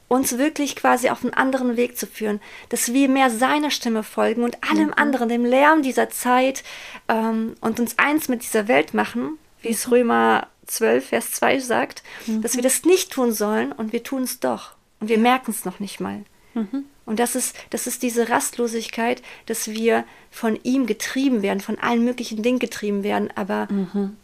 Uns 0.08 0.36
wirklich 0.36 0.76
quasi 0.76 1.08
auf 1.08 1.24
einen 1.24 1.32
anderen 1.32 1.76
Weg 1.76 1.96
zu 1.96 2.06
führen, 2.06 2.40
dass 2.68 2.92
wir 2.92 3.08
mehr 3.08 3.30
seiner 3.30 3.70
Stimme 3.70 4.02
folgen 4.02 4.42
und 4.42 4.62
allem 4.62 4.88
mhm. 4.88 4.94
anderen, 4.94 5.28
dem 5.30 5.44
Lärm 5.46 5.82
dieser 5.82 6.10
Zeit 6.10 6.64
ähm, 7.08 7.54
und 7.62 7.80
uns 7.80 7.98
eins 7.98 8.28
mit 8.28 8.42
dieser 8.42 8.68
Welt 8.68 8.92
machen, 8.92 9.38
wie 9.62 9.68
mhm. 9.68 9.74
es 9.74 9.90
Römer 9.90 10.48
12, 10.66 11.06
Vers 11.06 11.30
2 11.32 11.60
sagt, 11.60 12.02
mhm. 12.26 12.42
dass 12.42 12.56
wir 12.56 12.62
das 12.62 12.84
nicht 12.84 13.12
tun 13.12 13.32
sollen 13.32 13.72
und 13.72 13.94
wir 13.94 14.02
tun 14.02 14.22
es 14.22 14.38
doch. 14.38 14.74
Und 15.00 15.08
wir 15.08 15.18
merken 15.18 15.50
es 15.50 15.64
noch 15.64 15.80
nicht 15.80 15.98
mal. 15.98 16.24
Mhm. 16.54 16.84
Und 17.04 17.18
das 17.18 17.34
ist, 17.34 17.56
das 17.70 17.86
ist 17.86 18.02
diese 18.02 18.28
Rastlosigkeit, 18.28 19.22
dass 19.46 19.68
wir 19.68 20.04
von 20.30 20.58
ihm 20.62 20.86
getrieben 20.86 21.42
werden, 21.42 21.60
von 21.60 21.78
allen 21.78 22.04
möglichen 22.04 22.42
Dingen 22.42 22.58
getrieben 22.58 23.02
werden, 23.02 23.30
aber 23.34 23.68
mhm. 23.70 24.16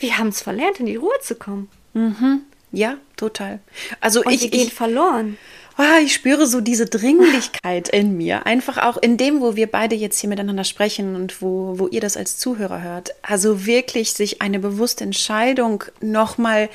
wir 0.00 0.18
haben 0.18 0.28
es 0.28 0.42
verlernt, 0.42 0.80
in 0.80 0.86
die 0.86 0.96
Ruhe 0.96 1.14
zu 1.22 1.36
kommen. 1.36 1.68
Mhm. 1.92 2.42
Ja, 2.72 2.96
total. 3.16 3.60
Also 4.00 4.22
Und 4.24 4.32
ich, 4.32 4.42
wir 4.42 4.50
gehen 4.50 4.66
ich, 4.66 4.74
verloren. 4.74 5.38
Oh, 5.78 6.02
ich 6.04 6.14
spüre 6.14 6.46
so 6.46 6.60
diese 6.60 6.86
Dringlichkeit 6.86 7.88
in 7.88 8.16
mir. 8.16 8.46
Einfach 8.46 8.78
auch 8.78 8.96
in 8.96 9.16
dem, 9.16 9.40
wo 9.40 9.56
wir 9.56 9.68
beide 9.68 9.96
jetzt 9.96 10.20
hier 10.20 10.28
miteinander 10.28 10.64
sprechen 10.64 11.16
und 11.16 11.42
wo, 11.42 11.78
wo 11.78 11.88
ihr 11.88 12.00
das 12.00 12.16
als 12.16 12.38
Zuhörer 12.38 12.82
hört. 12.82 13.10
Also 13.22 13.66
wirklich 13.66 14.12
sich 14.12 14.40
eine 14.40 14.60
bewusste 14.60 15.02
Entscheidung 15.02 15.84
nochmal 16.00 16.68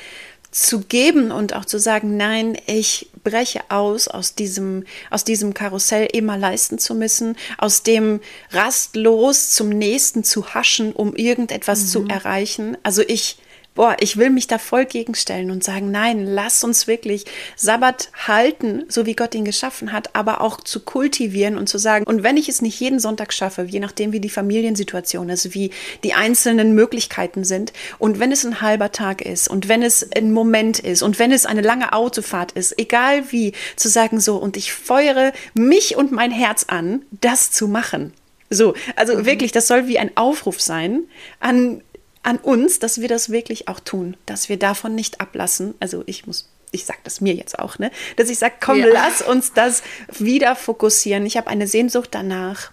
zu 0.52 0.82
geben 0.82 1.32
und 1.32 1.54
auch 1.54 1.66
zu 1.66 1.80
sagen, 1.80 2.18
nein, 2.18 2.58
ich 2.66 3.10
breche 3.24 3.62
aus 3.70 4.08
aus 4.08 4.34
diesem, 4.36 4.86
aus 5.12 5.24
diesem 5.24 5.54
Karussell 5.54 6.08
immer 6.12 6.38
leisten 6.38 6.80
zu 6.80 6.96
müssen, 6.96 7.36
aus 7.58 7.84
dem 7.84 8.20
rastlos 8.52 9.52
zum 9.52 9.70
nächsten 9.70 10.24
zu 10.24 10.54
haschen, 10.54 10.94
um 10.94 11.16
irgendetwas 11.16 11.82
mhm. 11.82 11.88
zu 11.88 12.08
erreichen. 12.08 12.78
Also 12.84 13.04
ich 13.08 13.38
boah, 13.80 13.96
ich 14.02 14.18
will 14.18 14.30
mich 14.30 14.48
da 14.48 14.58
voll 14.58 14.86
gegenstellen 14.86 15.52
und 15.52 15.64
sagen, 15.64 15.90
nein, 15.90 16.26
lass 16.26 16.66
uns 16.66 16.86
wirklich 16.86 17.24
Sabbat 17.56 18.12
halten, 18.28 18.84
so 18.90 19.06
wie 19.06 19.16
Gott 19.16 19.34
ihn 19.34 19.46
geschaffen 19.46 19.94
hat, 19.94 20.18
aber 20.18 20.42
auch 20.42 20.60
zu 20.60 20.82
kultivieren 20.82 21.58
und 21.58 21.70
zu 21.70 21.78
sagen, 21.78 22.04
und 22.04 22.22
wenn 22.22 22.36
ich 22.36 22.50
es 22.50 22.62
nicht 22.62 22.78
jeden 22.78 23.00
Sonntag 23.00 23.32
schaffe, 23.32 23.64
je 23.64 23.80
nachdem, 23.80 24.12
wie 24.12 24.20
die 24.20 24.30
Familiensituation 24.30 25.30
ist, 25.30 25.54
wie 25.54 25.72
die 26.04 26.14
einzelnen 26.14 26.76
Möglichkeiten 26.76 27.46
sind, 27.46 27.72
und 28.00 28.20
wenn 28.20 28.34
es 28.34 28.44
ein 28.44 28.60
halber 28.60 28.92
Tag 28.92 29.22
ist, 29.22 29.48
und 29.48 29.70
wenn 29.70 29.82
es 29.82 30.12
ein 30.12 30.34
Moment 30.34 30.80
ist, 30.80 31.02
und 31.02 31.18
wenn 31.18 31.32
es 31.32 31.46
eine 31.46 31.62
lange 31.62 31.94
Autofahrt 31.94 32.52
ist, 32.52 32.78
egal 32.78 33.32
wie, 33.32 33.54
zu 33.78 33.88
sagen 33.88 34.20
so, 34.20 34.36
und 34.36 34.58
ich 34.58 34.74
feuere 34.74 35.32
mich 35.54 35.96
und 35.96 36.12
mein 36.12 36.32
Herz 36.32 36.66
an, 36.68 37.04
das 37.22 37.52
zu 37.52 37.70
machen. 37.70 38.12
So, 38.50 38.74
also 38.96 39.16
mhm. 39.16 39.26
wirklich, 39.26 39.52
das 39.52 39.68
soll 39.68 39.88
wie 39.88 40.00
ein 40.00 40.18
Aufruf 40.18 40.60
sein 40.60 41.04
an 41.40 41.82
an 42.24 42.38
uns, 42.38 42.80
dass 42.80 43.02
wir 43.02 43.08
das 43.08 43.30
wirklich 43.30 43.68
auch 43.68 43.80
tun, 43.80 44.18
dass 44.26 44.50
wir 44.50 44.58
davon 44.58 44.96
nicht 44.96 45.22
ablassen. 45.22 45.76
Also 45.80 46.04
ich 46.06 46.28
muss 46.28 46.50
ich 46.72 46.86
sage 46.86 47.00
das 47.04 47.20
mir 47.20 47.34
jetzt 47.34 47.58
auch, 47.58 47.80
ne, 47.80 47.90
dass 48.16 48.30
ich 48.30 48.38
sage, 48.38 48.56
komm, 48.60 48.80
ja. 48.80 48.88
lass 48.94 49.22
uns 49.22 49.54
das 49.54 49.82
wieder 50.20 50.56
fokussieren. 50.56 51.26
Ich 51.26 51.36
habe 51.36 51.48
eine 51.48 51.68
Sehnsucht 51.68 52.10
danach, 52.12 52.72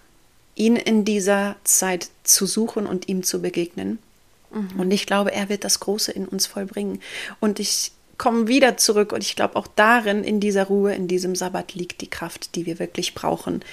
ihn 0.55 0.75
in 0.75 1.05
dieser 1.05 1.55
Zeit 1.63 2.09
zu 2.23 2.45
suchen 2.45 2.85
und 2.85 3.07
ihm 3.07 3.23
zu 3.23 3.41
begegnen. 3.41 3.99
Mhm. 4.51 4.79
Und 4.79 4.91
ich 4.91 5.05
glaube, 5.05 5.31
er 5.31 5.49
wird 5.49 5.63
das 5.63 5.79
Große 5.79 6.11
in 6.11 6.27
uns 6.27 6.47
vollbringen. 6.47 7.01
Und 7.39 7.59
ich 7.59 7.91
komme 8.17 8.47
wieder 8.47 8.77
zurück 8.77 9.11
und 9.11 9.23
ich 9.23 9.35
glaube 9.35 9.55
auch 9.55 9.67
darin, 9.67 10.23
in 10.23 10.39
dieser 10.39 10.65
Ruhe, 10.65 10.93
in 10.93 11.07
diesem 11.07 11.35
Sabbat 11.35 11.73
liegt 11.73 12.01
die 12.01 12.09
Kraft, 12.09 12.55
die 12.55 12.65
wir 12.65 12.79
wirklich 12.79 13.13
brauchen 13.13 13.63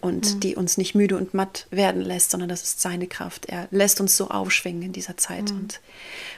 und 0.00 0.34
mhm. 0.34 0.40
die 0.40 0.56
uns 0.56 0.78
nicht 0.78 0.94
müde 0.94 1.16
und 1.16 1.34
matt 1.34 1.66
werden 1.70 2.02
lässt, 2.02 2.30
sondern 2.30 2.48
das 2.48 2.62
ist 2.62 2.80
seine 2.80 3.06
Kraft. 3.06 3.46
Er 3.46 3.68
lässt 3.70 4.00
uns 4.00 4.16
so 4.16 4.28
aufschwingen 4.28 4.82
in 4.82 4.92
dieser 4.92 5.16
Zeit. 5.16 5.50
Mhm. 5.50 5.58
Und 5.58 5.80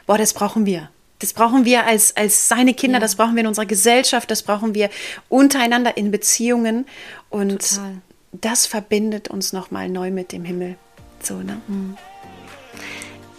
boah, 0.06 0.18
das 0.18 0.34
brauchen 0.34 0.66
wir. 0.66 0.90
Das 1.20 1.32
brauchen 1.32 1.64
wir 1.64 1.86
als, 1.86 2.16
als 2.16 2.48
seine 2.48 2.74
Kinder, 2.74 2.96
ja. 2.96 3.00
das 3.00 3.14
brauchen 3.14 3.36
wir 3.36 3.42
in 3.42 3.46
unserer 3.46 3.66
Gesellschaft, 3.66 4.28
das 4.30 4.42
brauchen 4.42 4.74
wir 4.74 4.90
untereinander 5.28 5.96
in 5.96 6.10
Beziehungen. 6.10 6.84
Und 7.30 7.70
Total. 7.70 8.02
das 8.32 8.66
verbindet 8.66 9.28
uns 9.28 9.52
nochmal 9.52 9.88
neu 9.88 10.10
mit 10.10 10.32
dem 10.32 10.44
Himmel. 10.44 10.76
So, 11.22 11.36
ne? 11.36 11.60
Mhm. 11.68 11.96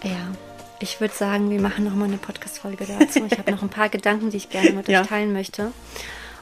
Ja, 0.04 0.32
ich 0.84 1.00
würde 1.00 1.14
sagen, 1.14 1.50
wir 1.50 1.62
machen 1.62 1.86
nochmal 1.86 2.10
eine 2.10 2.18
Podcast-Folge 2.18 2.86
dazu. 2.86 3.26
Ich 3.26 3.40
habe 3.40 3.50
noch 3.52 3.64
ein 3.64 3.70
paar 3.70 3.88
Gedanken, 3.88 4.30
die 4.30 4.38
ich 4.38 4.50
gerne 4.50 4.72
mit 4.72 4.90
ja. 4.90 5.02
euch 5.02 5.08
teilen 5.08 5.32
möchte. 5.32 5.72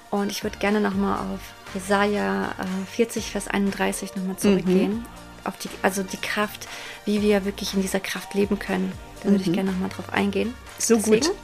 Und 0.09 0.31
ich 0.31 0.43
würde 0.43 0.57
gerne 0.57 0.81
nochmal 0.81 1.19
auf 1.19 1.39
Jesaja 1.75 2.55
äh, 2.59 2.95
40, 2.95 3.31
Vers 3.31 3.47
31 3.47 4.15
nochmal 4.15 4.37
zurückgehen. 4.37 4.93
Mhm. 4.93 5.05
Auf 5.43 5.57
die, 5.57 5.69
also 5.83 6.03
die 6.03 6.17
Kraft, 6.17 6.67
wie 7.05 7.21
wir 7.21 7.45
wirklich 7.45 7.75
in 7.75 7.81
dieser 7.81 7.99
Kraft 7.99 8.33
leben 8.33 8.59
können. 8.59 8.91
Da 9.23 9.29
würde 9.29 9.43
mhm. 9.43 9.49
ich 9.49 9.53
gerne 9.53 9.71
nochmal 9.71 9.89
drauf 9.89 10.11
eingehen. 10.11 10.53
So 10.79 10.95
Deswegen, 10.95 11.27
gut. 11.27 11.35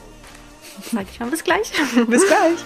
Sag 0.92 1.06
ich 1.10 1.20
mal 1.20 1.30
bis 1.30 1.44
gleich. 1.44 1.72
bis 2.08 2.26
gleich. 2.26 2.58